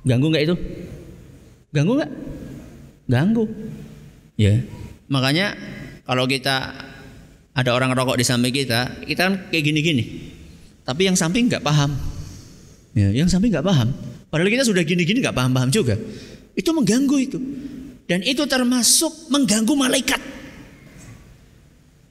ganggu 0.02 0.34
enggak 0.34 0.50
itu? 0.50 0.56
Ganggu 1.70 2.02
enggak? 2.02 2.33
Ganggu. 3.10 3.48
Ya, 4.34 4.64
makanya 5.06 5.54
kalau 6.08 6.26
kita 6.26 6.74
ada 7.54 7.70
orang 7.70 7.94
rokok 7.94 8.18
di 8.18 8.26
samping 8.26 8.50
kita, 8.50 9.06
kita 9.06 9.20
kan 9.30 9.34
kayak 9.48 9.64
gini-gini. 9.64 10.34
Tapi 10.82 11.06
yang 11.06 11.16
samping 11.16 11.46
nggak 11.46 11.62
paham. 11.62 11.94
Ya, 12.92 13.14
yang 13.14 13.30
samping 13.30 13.54
nggak 13.54 13.64
paham. 13.64 13.94
Padahal 14.28 14.50
kita 14.50 14.66
sudah 14.66 14.82
gini-gini 14.82 15.22
nggak 15.22 15.36
paham-paham 15.36 15.70
juga. 15.70 15.94
Itu 16.58 16.74
mengganggu 16.74 17.16
itu. 17.22 17.38
Dan 18.04 18.20
itu 18.26 18.44
termasuk 18.44 19.30
mengganggu 19.32 19.74
malaikat. 19.78 20.20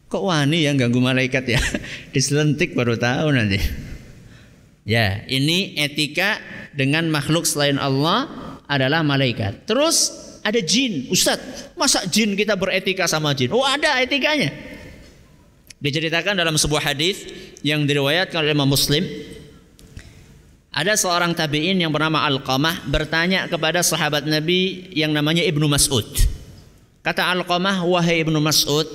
Kok 0.10 0.24
wani 0.24 0.64
yang 0.64 0.78
ganggu 0.80 1.02
malaikat 1.02 1.44
ya? 1.44 1.62
Diselentik 2.16 2.78
baru 2.78 2.96
tahu 2.96 3.34
nanti. 3.34 3.60
Ya, 4.88 5.28
ini 5.28 5.76
etika 5.76 6.40
dengan 6.72 7.12
makhluk 7.12 7.44
selain 7.44 7.78
Allah 7.78 8.30
adalah 8.66 9.04
malaikat. 9.04 9.68
Terus 9.68 10.23
ada 10.44 10.60
jin, 10.60 11.08
Ustadz. 11.08 11.74
Masa 11.80 12.04
jin 12.12 12.36
kita 12.36 12.60
beretika 12.60 13.08
sama 13.08 13.32
jin? 13.32 13.50
Oh 13.56 13.64
ada 13.64 13.98
etikanya. 14.04 14.52
Diceritakan 15.80 16.40
dalam 16.40 16.56
sebuah 16.60 16.94
hadis 16.94 17.24
yang 17.64 17.84
diriwayatkan 17.84 18.40
oleh 18.44 18.56
Imam 18.56 18.68
Muslim 18.68 19.04
ada 20.74 20.98
seorang 20.98 21.38
tabi'in 21.38 21.78
yang 21.78 21.94
bernama 21.94 22.26
Al-Qamah 22.26 22.90
bertanya 22.90 23.46
kepada 23.46 23.86
sahabat 23.86 24.26
Nabi 24.26 24.90
yang 24.98 25.14
namanya 25.14 25.46
Ibnu 25.46 25.70
Mas'ud. 25.70 26.08
Kata 27.06 27.30
Al-Qamah, 27.30 27.86
"Wahai 27.86 28.26
Ibnu 28.26 28.42
Mas'ud, 28.42 28.90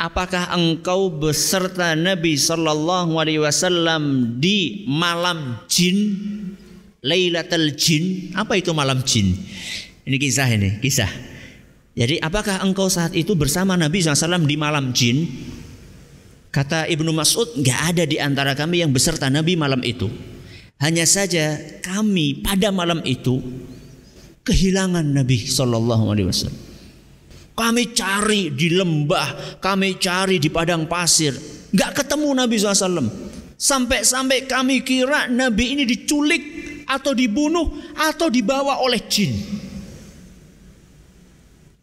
apakah 0.00 0.48
engkau 0.56 1.12
beserta 1.12 1.92
Nabi 1.92 2.40
sallallahu 2.40 3.20
alaihi 3.20 3.42
wasallam 3.42 4.32
di 4.40 4.88
malam 4.88 5.60
jin? 5.68 6.16
Lailatul 7.04 7.76
jin? 7.76 8.32
Apa 8.32 8.56
itu 8.56 8.72
malam 8.72 9.04
jin?" 9.04 9.36
Ini 10.10 10.18
kisah 10.18 10.48
ini, 10.50 10.82
kisah. 10.82 11.06
Jadi 11.94 12.18
apakah 12.18 12.66
engkau 12.66 12.90
saat 12.90 13.14
itu 13.14 13.38
bersama 13.38 13.78
Nabi 13.78 14.02
SAW 14.02 14.42
di 14.42 14.58
malam 14.58 14.90
jin? 14.90 15.22
Kata 16.50 16.90
Ibnu 16.90 17.14
Mas'ud, 17.14 17.54
nggak 17.54 17.80
ada 17.94 18.02
di 18.10 18.18
antara 18.18 18.58
kami 18.58 18.82
yang 18.82 18.90
beserta 18.90 19.30
Nabi 19.30 19.54
malam 19.54 19.78
itu. 19.86 20.10
Hanya 20.82 21.06
saja 21.06 21.54
kami 21.78 22.42
pada 22.42 22.74
malam 22.74 23.06
itu 23.06 23.38
kehilangan 24.42 25.06
Nabi 25.14 25.46
Shallallahu 25.46 26.04
Alaihi 26.10 26.26
Wasallam. 26.26 26.58
Kami 27.54 27.94
cari 27.94 28.50
di 28.50 28.74
lembah, 28.74 29.62
kami 29.62 29.94
cari 30.02 30.42
di 30.42 30.50
padang 30.50 30.90
pasir, 30.90 31.38
nggak 31.70 32.02
ketemu 32.02 32.34
Nabi 32.34 32.58
SAW. 32.58 33.06
Sampai-sampai 33.54 34.50
kami 34.50 34.82
kira 34.82 35.30
Nabi 35.30 35.78
ini 35.78 35.86
diculik 35.86 36.42
atau 36.90 37.14
dibunuh 37.14 37.70
atau 37.94 38.26
dibawa 38.26 38.82
oleh 38.82 39.06
jin. 39.06 39.59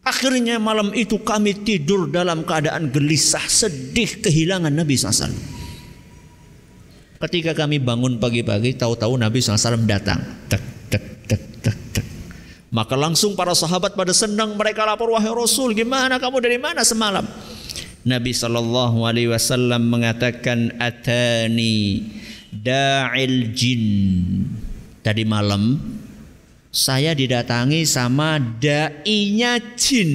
Akhirnya 0.08 0.56
malam 0.56 0.96
itu 0.96 1.20
kami 1.20 1.52
tidur 1.68 2.08
dalam 2.08 2.48
keadaan 2.48 2.88
gelisah, 2.88 3.44
sedih, 3.44 4.24
kehilangan 4.24 4.72
Nabi 4.72 4.96
SAW. 4.96 5.28
Ketika 7.18 7.52
kami 7.52 7.76
bangun 7.76 8.16
pagi-pagi, 8.16 8.80
tahu-tahu 8.80 9.20
Nabi 9.20 9.44
SAW 9.44 9.84
datang. 9.84 10.16
Tek, 10.48 10.88
tek, 10.88 11.04
tek, 11.28 11.42
tek, 11.60 11.76
tek. 11.92 12.06
Maka 12.72 12.96
langsung 12.96 13.36
para 13.36 13.52
sahabat 13.52 13.92
pada 13.92 14.16
senang 14.16 14.56
mereka 14.56 14.88
lapor 14.88 15.12
wahai 15.12 15.28
Rasul, 15.28 15.76
gimana 15.76 16.16
kamu 16.16 16.40
dari 16.40 16.56
mana 16.56 16.80
semalam? 16.88 17.28
Nabi 18.08 18.32
Shallallahu 18.32 19.04
Alaihi 19.04 19.28
Wasallam 19.28 19.92
mengatakan 19.92 20.72
atani 20.80 22.08
da'il 22.48 23.52
jin. 23.52 23.84
Tadi 25.04 25.28
malam 25.28 25.76
saya 26.68 27.16
didatangi 27.16 27.88
sama 27.88 28.36
dainya 28.40 29.56
jin. 29.76 30.12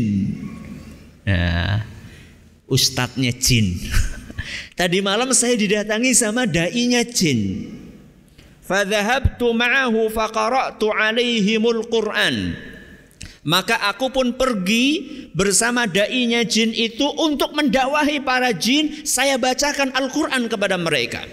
Nah, 1.25 1.81
ustadznya 2.69 3.33
jin. 3.33 3.77
Tadi 4.79 5.01
malam 5.01 5.33
saya 5.33 5.57
didatangi 5.57 6.13
sama 6.13 6.45
dainya 6.45 7.01
jin. 7.05 7.69
Fadhahabtu 8.63 9.51
ma'ahu 9.51 10.07
faqara'tu 10.07 10.87
alaihimul 10.93 11.83
Qur'an. 11.91 12.55
Maka 13.43 13.75
aku 13.91 14.07
pun 14.07 14.39
pergi 14.39 15.03
bersama 15.35 15.83
dainya 15.83 16.47
jin 16.47 16.71
itu 16.71 17.03
untuk 17.19 17.51
mendakwahi 17.51 18.23
para 18.23 18.55
jin. 18.55 19.03
Saya 19.03 19.35
bacakan 19.35 19.91
Al-Quran 19.91 20.47
kepada 20.47 20.79
mereka. 20.79 21.27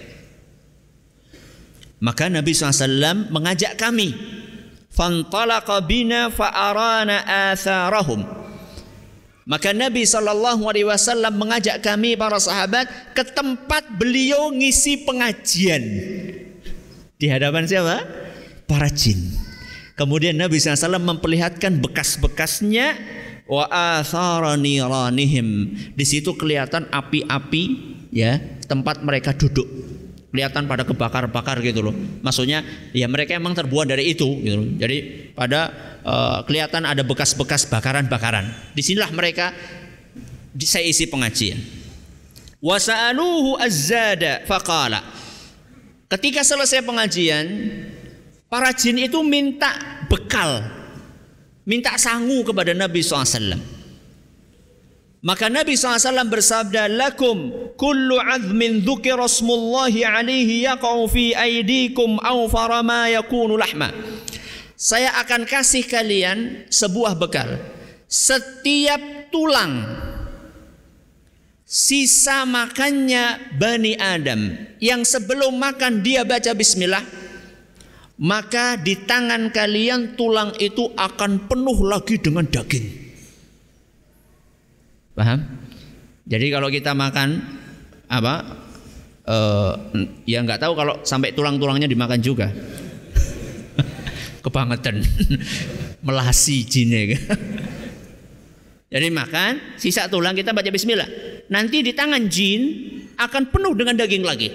Maka 2.03 2.27
Nabi 2.27 2.51
SAW 2.51 3.31
mengajak 3.31 3.79
kami. 3.79 4.11
Fantalaqa 4.91 5.81
bina 5.87 6.29
fa'arana 6.29 7.23
atharahum. 7.55 8.27
Maka 9.47 9.75
Nabi 9.75 10.07
Shallallahu 10.07 10.63
Alaihi 10.69 10.87
Wasallam 10.87 11.35
mengajak 11.39 11.83
kami 11.83 12.15
para 12.15 12.39
sahabat 12.39 12.87
ke 13.17 13.25
tempat 13.27 13.83
beliau 13.99 14.55
ngisi 14.55 15.03
pengajian 15.03 15.83
di 17.21 17.29
hadapan 17.29 17.69
siapa? 17.69 18.01
Para 18.65 18.89
jin. 18.89 19.21
Kemudian 19.93 20.41
Nabi 20.41 20.57
SAW 20.57 20.97
memperlihatkan 20.97 21.85
bekas-bekasnya 21.85 22.97
wa. 23.45 23.69
Di 25.93 26.05
situ 26.09 26.33
kelihatan 26.41 26.89
api-api 26.89 27.65
ya 28.09 28.41
tempat 28.65 29.05
mereka 29.05 29.37
duduk 29.37 29.69
kelihatan 30.31 30.71
pada 30.71 30.87
kebakar-bakar 30.87 31.59
gitu 31.61 31.91
loh. 31.91 31.95
Maksudnya 32.23 32.63
ya 32.95 33.11
mereka 33.11 33.35
emang 33.35 33.55
terbuat 33.55 33.91
dari 33.91 34.15
itu 34.15 34.27
gitu 34.43 34.57
loh. 34.63 34.69
Jadi 34.79 34.99
pada 35.35 35.71
uh, 36.07 36.39
kelihatan 36.47 36.87
ada 36.87 37.03
bekas-bekas 37.03 37.67
bakaran-bakaran. 37.67 38.47
Di 38.73 38.83
sinilah 38.83 39.11
mereka 39.11 39.51
saya 40.63 40.87
isi 40.87 41.11
pengajian. 41.11 41.59
Wasa'aluhu 42.63 43.59
azzada 43.59 44.47
faqala. 44.47 45.03
Ketika 46.11 46.43
selesai 46.43 46.83
pengajian, 46.83 47.47
para 48.51 48.75
jin 48.75 48.99
itu 48.99 49.23
minta 49.23 49.71
bekal, 50.11 50.67
minta 51.63 51.95
sangu 51.97 52.43
kepada 52.43 52.75
Nabi 52.75 52.99
SAW. 52.99 53.80
Maka 55.21 55.53
Nabi 55.53 55.77
SAW 55.77 56.33
bersabda, 56.33 56.89
Lakum 56.89 57.53
kullu 57.77 58.17
azmin 58.17 58.81
dhukira 58.81 59.29
smullahi 59.29 60.01
alaihi 60.01 60.65
yaqa'u 60.65 61.05
fi 61.13 61.37
aidikum 61.37 62.17
au 62.25 62.49
farama 62.49 63.13
yakunu 63.13 63.61
lahma. 63.61 63.93
Saya 64.81 65.13
akan 65.21 65.45
kasih 65.45 65.85
kalian 65.85 66.65
sebuah 66.73 67.21
bekal. 67.21 67.61
Setiap 68.09 69.29
tulang 69.29 69.85
sisa 71.69 72.49
makannya 72.49 73.55
Bani 73.61 73.95
Adam 74.01 74.57
yang 74.81 75.05
sebelum 75.05 75.55
makan 75.55 76.01
dia 76.03 76.25
baca 76.27 76.51
bismillah 76.57 77.05
maka 78.21 78.77
di 78.77 78.99
tangan 79.05 79.49
kalian 79.49 80.17
tulang 80.17 80.53
itu 80.61 80.93
akan 80.93 81.49
penuh 81.49 81.79
lagi 81.89 82.21
dengan 82.21 82.45
daging. 82.45 83.10
Paham? 85.21 85.45
Jadi 86.25 86.49
kalau 86.49 86.73
kita 86.73 86.97
makan 86.97 87.45
apa? 88.09 88.65
Uh, 89.29 89.77
ya 90.25 90.41
nggak 90.41 90.65
tahu 90.65 90.73
kalau 90.73 91.05
sampai 91.05 91.37
tulang-tulangnya 91.37 91.85
dimakan 91.85 92.25
juga. 92.25 92.49
Kebangetan. 94.45 95.05
Melasi 96.09 96.65
jine. 96.65 97.21
Jadi 98.97 99.07
makan, 99.13 99.77
sisa 99.77 100.09
tulang 100.09 100.33
kita 100.33 100.57
baca 100.57 100.73
bismillah. 100.73 101.07
Nanti 101.53 101.85
di 101.85 101.93
tangan 101.93 102.25
jin 102.33 102.89
akan 103.21 103.53
penuh 103.53 103.77
dengan 103.77 104.01
daging 104.01 104.25
lagi. 104.25 104.49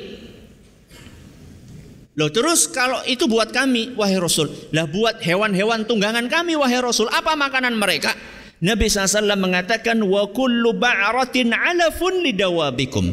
Loh 2.18 2.34
terus 2.34 2.66
kalau 2.74 3.06
itu 3.06 3.30
buat 3.30 3.54
kami, 3.54 3.94
wahai 3.94 4.18
Rasul. 4.18 4.50
Lah 4.74 4.90
buat 4.90 5.22
hewan-hewan 5.22 5.86
tunggangan 5.86 6.26
kami, 6.26 6.58
wahai 6.58 6.82
Rasul. 6.82 7.06
Apa 7.14 7.38
makanan 7.38 7.78
mereka? 7.78 8.18
Nabi 8.64 8.88
SAW 8.88 9.36
mengatakan 9.36 10.00
wa 10.00 10.32
kullu 10.32 10.80
ba'ratin 10.80 11.52
alafun 11.52 12.24
lidawabikum. 12.24 13.12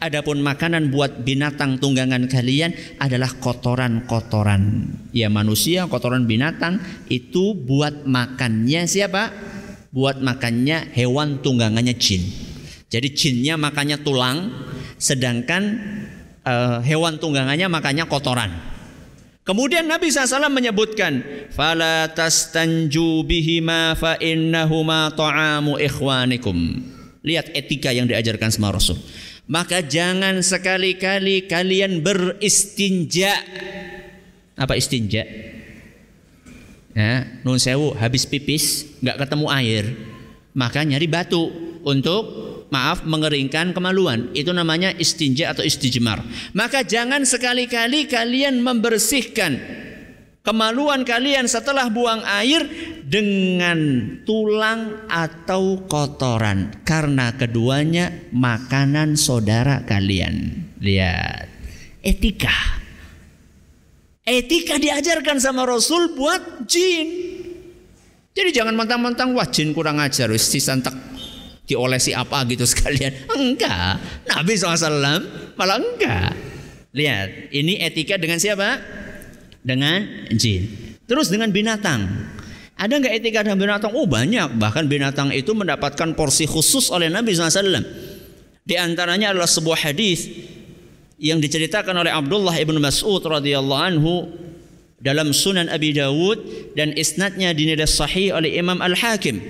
Adapun 0.00 0.40
makanan 0.40 0.88
buat 0.88 1.28
binatang 1.28 1.76
tunggangan 1.76 2.24
kalian 2.24 2.72
adalah 2.96 3.36
kotoran-kotoran. 3.36 4.88
Ya 5.12 5.28
manusia, 5.28 5.84
kotoran 5.92 6.24
binatang 6.24 6.80
itu 7.12 7.52
buat 7.52 8.08
makannya 8.08 8.88
siapa? 8.88 9.28
Buat 9.92 10.24
makannya 10.24 10.88
hewan 10.96 11.44
tunggangannya 11.44 11.92
jin. 11.98 12.24
Jadi 12.88 13.12
jinnya 13.12 13.60
makannya 13.60 14.00
tulang, 14.00 14.48
sedangkan 14.96 15.62
uh, 16.48 16.80
hewan 16.80 17.20
tunggangannya 17.20 17.68
makannya 17.68 18.08
kotoran. 18.08 18.77
Kemudian 19.48 19.88
Nabi 19.88 20.12
SAW 20.12 20.52
menyebutkan, 20.52 21.24
"Fala 21.56 22.12
tastanju 22.12 23.24
bihima 23.24 23.96
fa 23.96 24.20
innahuma 24.20 25.08
ta'amu 25.16 25.80
ikhwanikum." 25.80 26.84
Lihat 27.24 27.56
etika 27.56 27.88
yang 27.96 28.04
diajarkan 28.04 28.52
sama 28.52 28.76
Rasul 28.76 29.00
maka 29.48 29.80
jangan 29.80 30.44
sekali-kali 30.44 31.48
kalian 31.48 32.04
beristinja. 32.04 33.32
Apa 34.54 34.76
istinja? 34.76 35.24
Ya, 36.92 37.24
nun 37.42 37.56
sewu 37.56 37.96
habis 37.96 38.28
pipis 38.28 38.84
nggak 39.00 39.24
ketemu 39.24 39.46
air, 39.48 39.84
maka 40.52 40.84
nyari 40.84 41.08
batu 41.08 41.48
untuk 41.86 42.47
maaf 42.68 43.04
mengeringkan 43.04 43.72
kemaluan. 43.72 44.32
Itu 44.32 44.52
namanya 44.52 44.92
istinja 44.96 45.52
atau 45.52 45.64
istijmar. 45.64 46.24
Maka 46.52 46.84
jangan 46.84 47.24
sekali-kali 47.24 48.08
kalian 48.08 48.60
membersihkan 48.60 49.60
kemaluan 50.44 51.04
kalian 51.04 51.44
setelah 51.44 51.92
buang 51.92 52.24
air 52.24 52.64
dengan 53.04 53.78
tulang 54.28 55.08
atau 55.08 55.84
kotoran 55.88 56.84
karena 56.84 57.36
keduanya 57.36 58.28
makanan 58.32 59.16
saudara 59.16 59.84
kalian. 59.84 60.68
Lihat 60.80 61.48
etika. 62.04 62.80
Etika 64.28 64.76
diajarkan 64.76 65.40
sama 65.40 65.64
Rasul 65.64 66.12
buat 66.12 66.68
jin. 66.68 67.08
Jadi 68.36 68.54
jangan 68.54 68.76
mentang-mentang 68.76 69.32
wah 69.32 69.48
jin 69.48 69.72
kurang 69.72 69.98
ajar 69.98 70.28
wis 70.28 70.46
disantak 70.52 70.94
diolesi 71.68 72.16
apa 72.16 72.48
gitu 72.48 72.64
sekalian. 72.64 73.12
Enggak. 73.36 74.00
Nabi 74.24 74.52
SAW 74.56 74.80
malah 75.54 75.76
enggak. 75.76 76.32
Lihat, 76.96 77.52
ini 77.52 77.76
etika 77.84 78.16
dengan 78.16 78.40
siapa? 78.40 78.80
dengan 79.68 80.00
jin. 80.32 80.96
Terus 81.04 81.28
dengan 81.28 81.52
binatang. 81.52 82.08
Ada 82.78 82.94
nggak 82.96 83.14
etika 83.20 83.44
dengan 83.44 83.58
binatang? 83.58 83.92
Oh 83.92 84.08
banyak. 84.08 84.56
Bahkan 84.56 84.88
binatang 84.88 85.28
itu 85.34 85.52
mendapatkan 85.52 86.14
porsi 86.14 86.48
khusus 86.48 86.88
oleh 86.88 87.12
Nabi 87.12 87.34
SAW. 87.34 87.84
Di 88.64 88.76
antaranya 88.80 89.36
adalah 89.36 89.48
sebuah 89.48 89.88
hadis 89.88 90.28
yang 91.18 91.42
diceritakan 91.42 91.92
oleh 92.00 92.12
Abdullah 92.14 92.54
ibn 92.62 92.78
Mas'ud 92.78 93.18
radhiyallahu 93.24 93.82
anhu 93.82 94.14
dalam 95.02 95.34
Sunan 95.34 95.66
Abi 95.66 95.96
Dawud 95.96 96.72
dan 96.78 96.94
isnadnya 96.94 97.50
dinilai 97.50 97.88
sahih 97.88 98.36
oleh 98.36 98.54
Imam 98.54 98.78
Al 98.78 98.94
Hakim. 98.94 99.42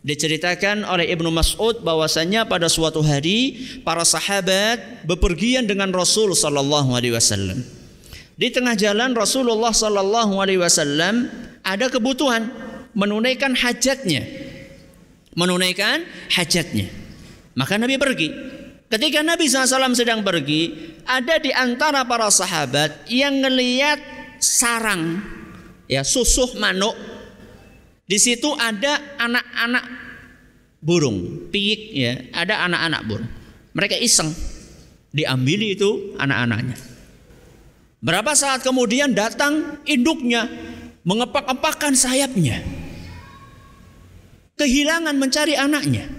Diceritakan 0.00 0.88
oleh 0.88 1.12
Ibnu 1.12 1.28
Mas'ud 1.28 1.84
bahwasanya 1.84 2.48
pada 2.48 2.72
suatu 2.72 3.04
hari 3.04 3.60
para 3.84 4.00
sahabat 4.00 5.04
bepergian 5.04 5.68
dengan 5.68 5.92
Rasul 5.92 6.32
sallallahu 6.32 6.96
alaihi 6.96 7.12
wasallam. 7.12 7.80
Di 8.40 8.48
tengah 8.48 8.72
jalan 8.72 9.12
Rasulullah 9.12 9.68
Sallallahu 9.68 10.40
Alaihi 10.40 10.56
Wasallam 10.56 11.28
ada 11.60 11.92
kebutuhan 11.92 12.48
menunaikan 12.96 13.52
hajatnya, 13.52 14.24
menunaikan 15.36 16.08
hajatnya. 16.32 16.88
Maka 17.52 17.76
Nabi 17.76 18.00
pergi. 18.00 18.32
Ketika 18.88 19.20
Nabi 19.20 19.44
SAW 19.44 19.92
sedang 19.92 20.24
pergi, 20.24 20.72
ada 21.04 21.36
di 21.36 21.52
antara 21.52 22.00
para 22.08 22.32
sahabat 22.32 23.04
yang 23.12 23.44
melihat 23.44 24.00
sarang, 24.40 25.20
ya 25.84 26.00
susuh 26.00 26.56
manuk. 26.56 26.96
Di 28.10 28.18
situ 28.18 28.50
ada 28.58 28.98
anak-anak 29.22 29.84
burung, 30.82 31.46
piyik 31.54 31.94
ya, 31.94 32.12
ada 32.34 32.66
anak-anak 32.66 33.06
burung. 33.06 33.30
Mereka 33.70 33.94
iseng, 34.02 34.34
diambil 35.14 35.62
itu 35.62 36.18
anak-anaknya. 36.18 36.74
Berapa 38.02 38.34
saat 38.34 38.66
kemudian 38.66 39.14
datang 39.14 39.78
induknya 39.86 40.50
mengepak-epakan 41.06 41.94
sayapnya. 41.94 42.66
Kehilangan 44.58 45.14
mencari 45.14 45.54
anaknya. 45.54 46.10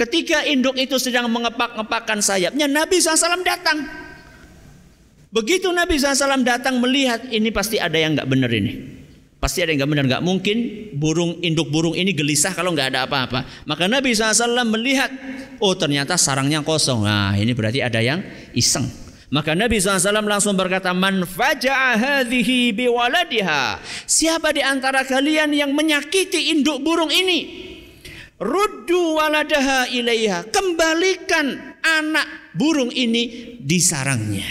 Ketika 0.00 0.48
induk 0.48 0.80
itu 0.80 0.96
sedang 0.96 1.28
mengepak-epakan 1.28 2.24
sayapnya, 2.24 2.64
Nabi 2.64 3.04
SAW 3.04 3.44
datang. 3.44 3.84
Begitu 5.28 5.68
Nabi 5.70 6.00
SAW 6.00 6.40
datang 6.40 6.80
melihat 6.80 7.20
ini 7.28 7.52
pasti 7.52 7.76
ada 7.76 8.00
yang 8.00 8.16
nggak 8.16 8.30
benar 8.32 8.48
ini. 8.48 9.03
Pasti 9.44 9.60
ada 9.60 9.76
yang 9.76 9.84
nggak 9.84 9.92
benar, 9.92 10.04
nggak 10.08 10.24
mungkin 10.24 10.56
burung 10.96 11.36
induk 11.44 11.68
burung 11.68 11.92
ini 11.92 12.16
gelisah 12.16 12.56
kalau 12.56 12.72
nggak 12.72 12.96
ada 12.96 13.04
apa-apa. 13.04 13.68
Maka 13.68 13.84
Nabi 13.84 14.16
SAW 14.16 14.64
melihat, 14.72 15.12
oh 15.60 15.76
ternyata 15.76 16.16
sarangnya 16.16 16.64
kosong. 16.64 17.04
Nah 17.04 17.36
ini 17.36 17.52
berarti 17.52 17.84
ada 17.84 18.00
yang 18.00 18.24
iseng. 18.56 18.88
Maka 19.28 19.52
Nabi 19.52 19.84
SAW 19.84 20.24
langsung 20.24 20.56
berkata, 20.56 20.96
Man 20.96 21.28
faja'a 21.28 21.92
hadhihi 21.92 22.72
biwaladiha. 22.72 23.84
Siapa 24.08 24.48
di 24.56 24.64
antara 24.64 25.04
kalian 25.04 25.52
yang 25.52 25.76
menyakiti 25.76 26.56
induk 26.56 26.80
burung 26.80 27.12
ini? 27.12 27.68
Ruddu 28.40 29.20
waladaha 29.20 29.92
ilaiha. 29.92 30.48
Kembalikan 30.48 31.76
anak 31.84 32.56
burung 32.56 32.88
ini 32.88 33.60
di 33.60 33.76
sarangnya. 33.76 34.48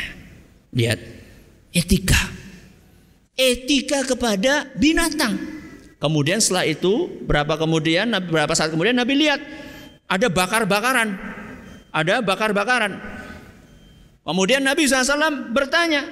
Lihat, 0.69 0.99
etika. 1.73 2.42
Etika 3.33 4.05
kepada 4.05 4.69
binatang. 4.77 5.39
Kemudian 5.97 6.37
setelah 6.43 6.67
itu, 6.67 7.09
berapa 7.23 7.55
kemudian, 7.55 8.11
berapa 8.27 8.51
saat 8.53 8.69
kemudian 8.69 8.93
Nabi 8.93 9.23
lihat 9.23 9.39
ada 10.05 10.27
bakar-bakaran. 10.27 11.15
Ada 11.93 12.19
bakar-bakaran. 12.19 12.99
Kemudian 14.23 14.61
Nabi 14.61 14.83
SAW 14.85 15.53
bertanya, 15.55 16.03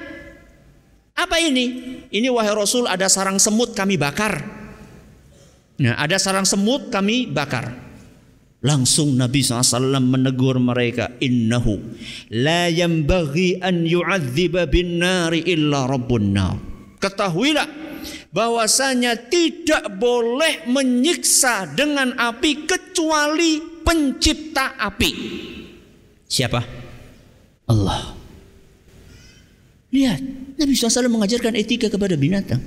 apa 1.11 1.37
ini? 1.43 1.99
Ini 2.07 2.27
wahai 2.31 2.55
Rasul 2.55 2.87
ada 2.87 3.11
sarang 3.11 3.37
semut 3.37 3.75
kami 3.75 3.99
bakar. 3.99 4.41
Nah, 5.81 5.97
ada 5.99 6.15
sarang 6.21 6.47
semut 6.47 6.87
kami 6.89 7.27
bakar. 7.27 7.73
Langsung 8.61 9.17
Nabi 9.17 9.41
SAW 9.41 9.97
menegur 9.99 10.61
mereka, 10.61 11.17
Innahu 11.17 11.81
la 12.29 12.69
yambaghi 12.69 13.57
an 13.57 13.89
yu'adziba 13.89 14.69
bin 14.69 15.01
nari 15.01 15.41
illa 15.49 15.89
rabbun 15.89 16.25
nar. 16.29 16.70
Ketahuilah 17.01 17.67
bahwasanya 18.31 19.17
tidak 19.27 19.89
boleh 19.97 20.63
menyiksa 20.69 21.67
dengan 21.73 22.15
api 22.15 22.69
kecuali 22.69 23.81
pencipta 23.83 24.79
api. 24.79 25.11
Siapa? 26.29 26.61
Allah. 27.67 28.15
Lihat, 29.91 30.21
Nabi 30.55 30.71
SAW 30.71 31.11
mengajarkan 31.11 31.51
etika 31.59 31.91
kepada 31.91 32.15
binatang. 32.15 32.63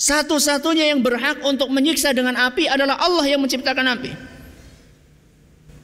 Satu-satunya 0.00 0.94
yang 0.94 1.02
berhak 1.02 1.42
untuk 1.42 1.68
menyiksa 1.68 2.14
dengan 2.14 2.38
api 2.38 2.70
adalah 2.70 2.96
Allah 3.02 3.26
yang 3.26 3.42
menciptakan 3.42 3.84
api. 3.98 4.12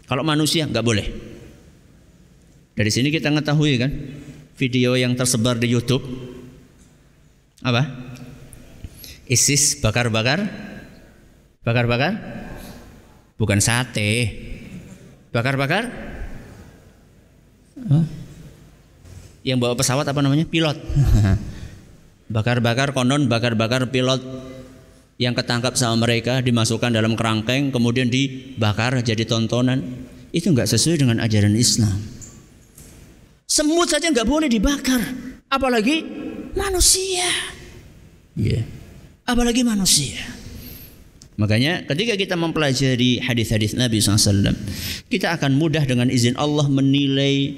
Kalau 0.06 0.22
manusia 0.22 0.64
nggak 0.64 0.86
boleh. 0.86 1.06
Dari 2.76 2.90
sini 2.92 3.10
kita 3.10 3.28
mengetahui 3.32 3.72
kan 3.76 3.90
video 4.54 4.94
yang 4.94 5.18
tersebar 5.18 5.58
di 5.58 5.68
YouTube 5.68 6.04
apa? 7.66 7.82
ISIS 9.26 9.82
bakar-bakar, 9.82 10.46
bakar-bakar, 11.66 12.14
bukan 13.34 13.58
sate, 13.58 14.30
bakar-bakar 15.34 15.90
yang 19.42 19.58
bawa 19.58 19.74
pesawat 19.74 20.06
apa 20.06 20.20
namanya? 20.22 20.46
Pilot. 20.46 20.78
Bakar-bakar 22.26 22.90
konon 22.90 23.30
bakar-bakar 23.30 23.86
pilot 23.94 24.18
yang 25.14 25.30
ketangkap 25.30 25.78
sama 25.78 26.02
mereka 26.02 26.42
dimasukkan 26.42 26.90
dalam 26.90 27.14
kerangkeng 27.14 27.70
kemudian 27.70 28.10
dibakar 28.10 28.98
jadi 28.98 29.22
tontonan 29.22 29.78
itu 30.34 30.50
nggak 30.50 30.66
sesuai 30.66 31.06
dengan 31.06 31.22
ajaran 31.22 31.54
Islam. 31.54 31.94
Semut 33.46 33.86
saja 33.86 34.10
nggak 34.10 34.26
boleh 34.26 34.50
dibakar, 34.50 34.98
apalagi 35.46 36.02
manusia. 36.58 37.55
Ya, 38.36 38.60
yeah. 38.60 38.64
apalagi 39.24 39.64
manusia. 39.64 40.20
Makanya 41.36 41.84
ketika 41.84 42.16
kita 42.16 42.34
mempelajari 42.36 43.20
hadis-hadis 43.20 43.76
Nabi 43.76 44.00
SAW, 44.00 44.56
kita 45.12 45.36
akan 45.36 45.56
mudah 45.56 45.84
dengan 45.84 46.08
izin 46.08 46.32
Allah 46.40 46.64
menilai 46.64 47.52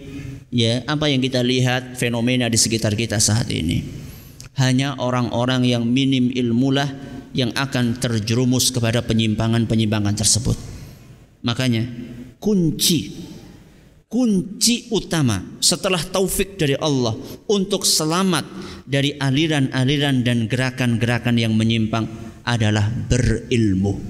ya 0.50 0.82
apa 0.90 1.06
yang 1.06 1.22
kita 1.22 1.46
lihat 1.46 1.94
fenomena 1.94 2.50
di 2.50 2.58
sekitar 2.58 2.98
kita 2.98 3.22
saat 3.22 3.46
ini. 3.54 3.86
Hanya 4.58 4.98
orang-orang 4.98 5.62
yang 5.62 5.86
minim 5.86 6.34
ilmulah 6.34 6.90
yang 7.30 7.54
akan 7.54 8.02
terjerumus 8.02 8.74
kepada 8.74 8.98
penyimpangan-penyimpangan 9.06 10.14
tersebut. 10.18 10.58
Makanya 11.46 11.86
kunci 12.42 13.14
kunci 14.08 14.88
utama 14.88 15.60
setelah 15.60 16.00
taufik 16.00 16.56
dari 16.56 16.72
Allah 16.80 17.12
untuk 17.44 17.84
selamat 17.84 18.44
dari 18.88 19.12
aliran-aliran 19.20 20.24
dan 20.24 20.48
gerakan-gerakan 20.48 21.36
yang 21.36 21.52
menyimpang 21.52 22.08
adalah 22.48 22.88
berilmu. 22.88 24.00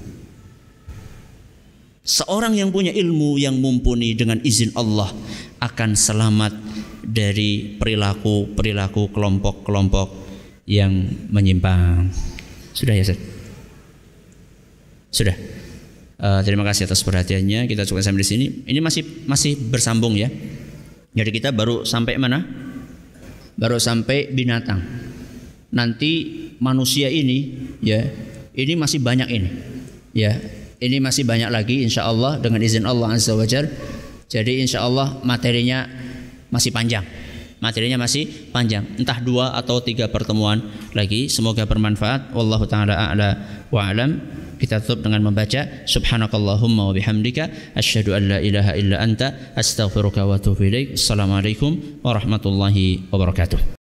Seorang 1.99 2.55
yang 2.55 2.71
punya 2.71 2.95
ilmu 2.95 3.37
yang 3.37 3.59
mumpuni 3.59 4.15
dengan 4.15 4.39
izin 4.39 4.71
Allah 4.73 5.11
akan 5.59 5.93
selamat 5.93 6.55
dari 7.03 7.75
perilaku-perilaku 7.75 9.11
kelompok-kelompok 9.11 10.07
yang 10.63 10.95
menyimpang. 11.27 12.07
Sudah 12.71 12.95
ya? 12.95 13.03
Sudah. 15.11 15.58
Uh, 16.19 16.43
terima 16.43 16.67
kasih 16.67 16.83
atas 16.83 16.99
perhatiannya. 17.07 17.63
Kita 17.71 17.87
cukup 17.87 18.03
sampai 18.03 18.21
di 18.21 18.27
sini. 18.27 18.45
Ini 18.67 18.83
masih 18.83 19.23
masih 19.23 19.55
bersambung 19.71 20.19
ya. 20.19 20.27
Jadi 21.15 21.29
kita 21.31 21.55
baru 21.55 21.87
sampai 21.87 22.19
mana? 22.19 22.43
Baru 23.55 23.79
sampai 23.79 24.27
binatang. 24.27 24.83
Nanti 25.71 26.11
manusia 26.59 27.07
ini 27.07 27.71
ya, 27.79 28.03
ini 28.51 28.73
masih 28.75 28.99
banyak 28.99 29.29
ini. 29.31 29.49
Ya, 30.11 30.35
ini 30.83 30.99
masih 30.99 31.23
banyak 31.23 31.47
lagi 31.47 31.87
insya 31.87 32.03
Allah 32.03 32.35
dengan 32.35 32.59
izin 32.59 32.83
Allah 32.83 33.15
Azza 33.15 33.31
wa 33.39 33.47
Jal. 33.47 33.71
Jadi 34.27 34.59
insya 34.59 34.83
Allah 34.83 35.23
materinya 35.23 35.87
masih 36.51 36.75
panjang. 36.75 37.07
Materinya 37.63 37.99
masih 37.99 38.51
panjang. 38.51 38.83
Entah 38.99 39.19
dua 39.23 39.55
atau 39.55 39.79
tiga 39.79 40.07
pertemuan 40.11 40.63
lagi. 40.95 41.27
Semoga 41.31 41.67
bermanfaat. 41.67 42.31
Wallahu 42.35 42.63
taala 42.67 42.95
a'la 42.95 43.29
wa. 43.71 43.83
Kita 44.59 44.83
tutup 44.83 45.07
dengan 45.07 45.23
membaca 45.23 45.87
subhanakallahumma 45.87 46.91
wa 46.91 46.93
bihamdika 46.93 47.73
asyhadu 47.79 48.11
an 48.11 48.27
la 48.27 48.37
ilaha 48.43 48.75
illa 48.75 48.99
anta 48.99 49.55
astaghfiruka 49.55 50.27
wa 50.27 50.35
atubu 50.35 50.67
ilaik. 50.67 50.99
Assalamualaikum 50.99 52.03
warahmatullahi 52.03 53.07
wabarakatuh. 53.07 53.78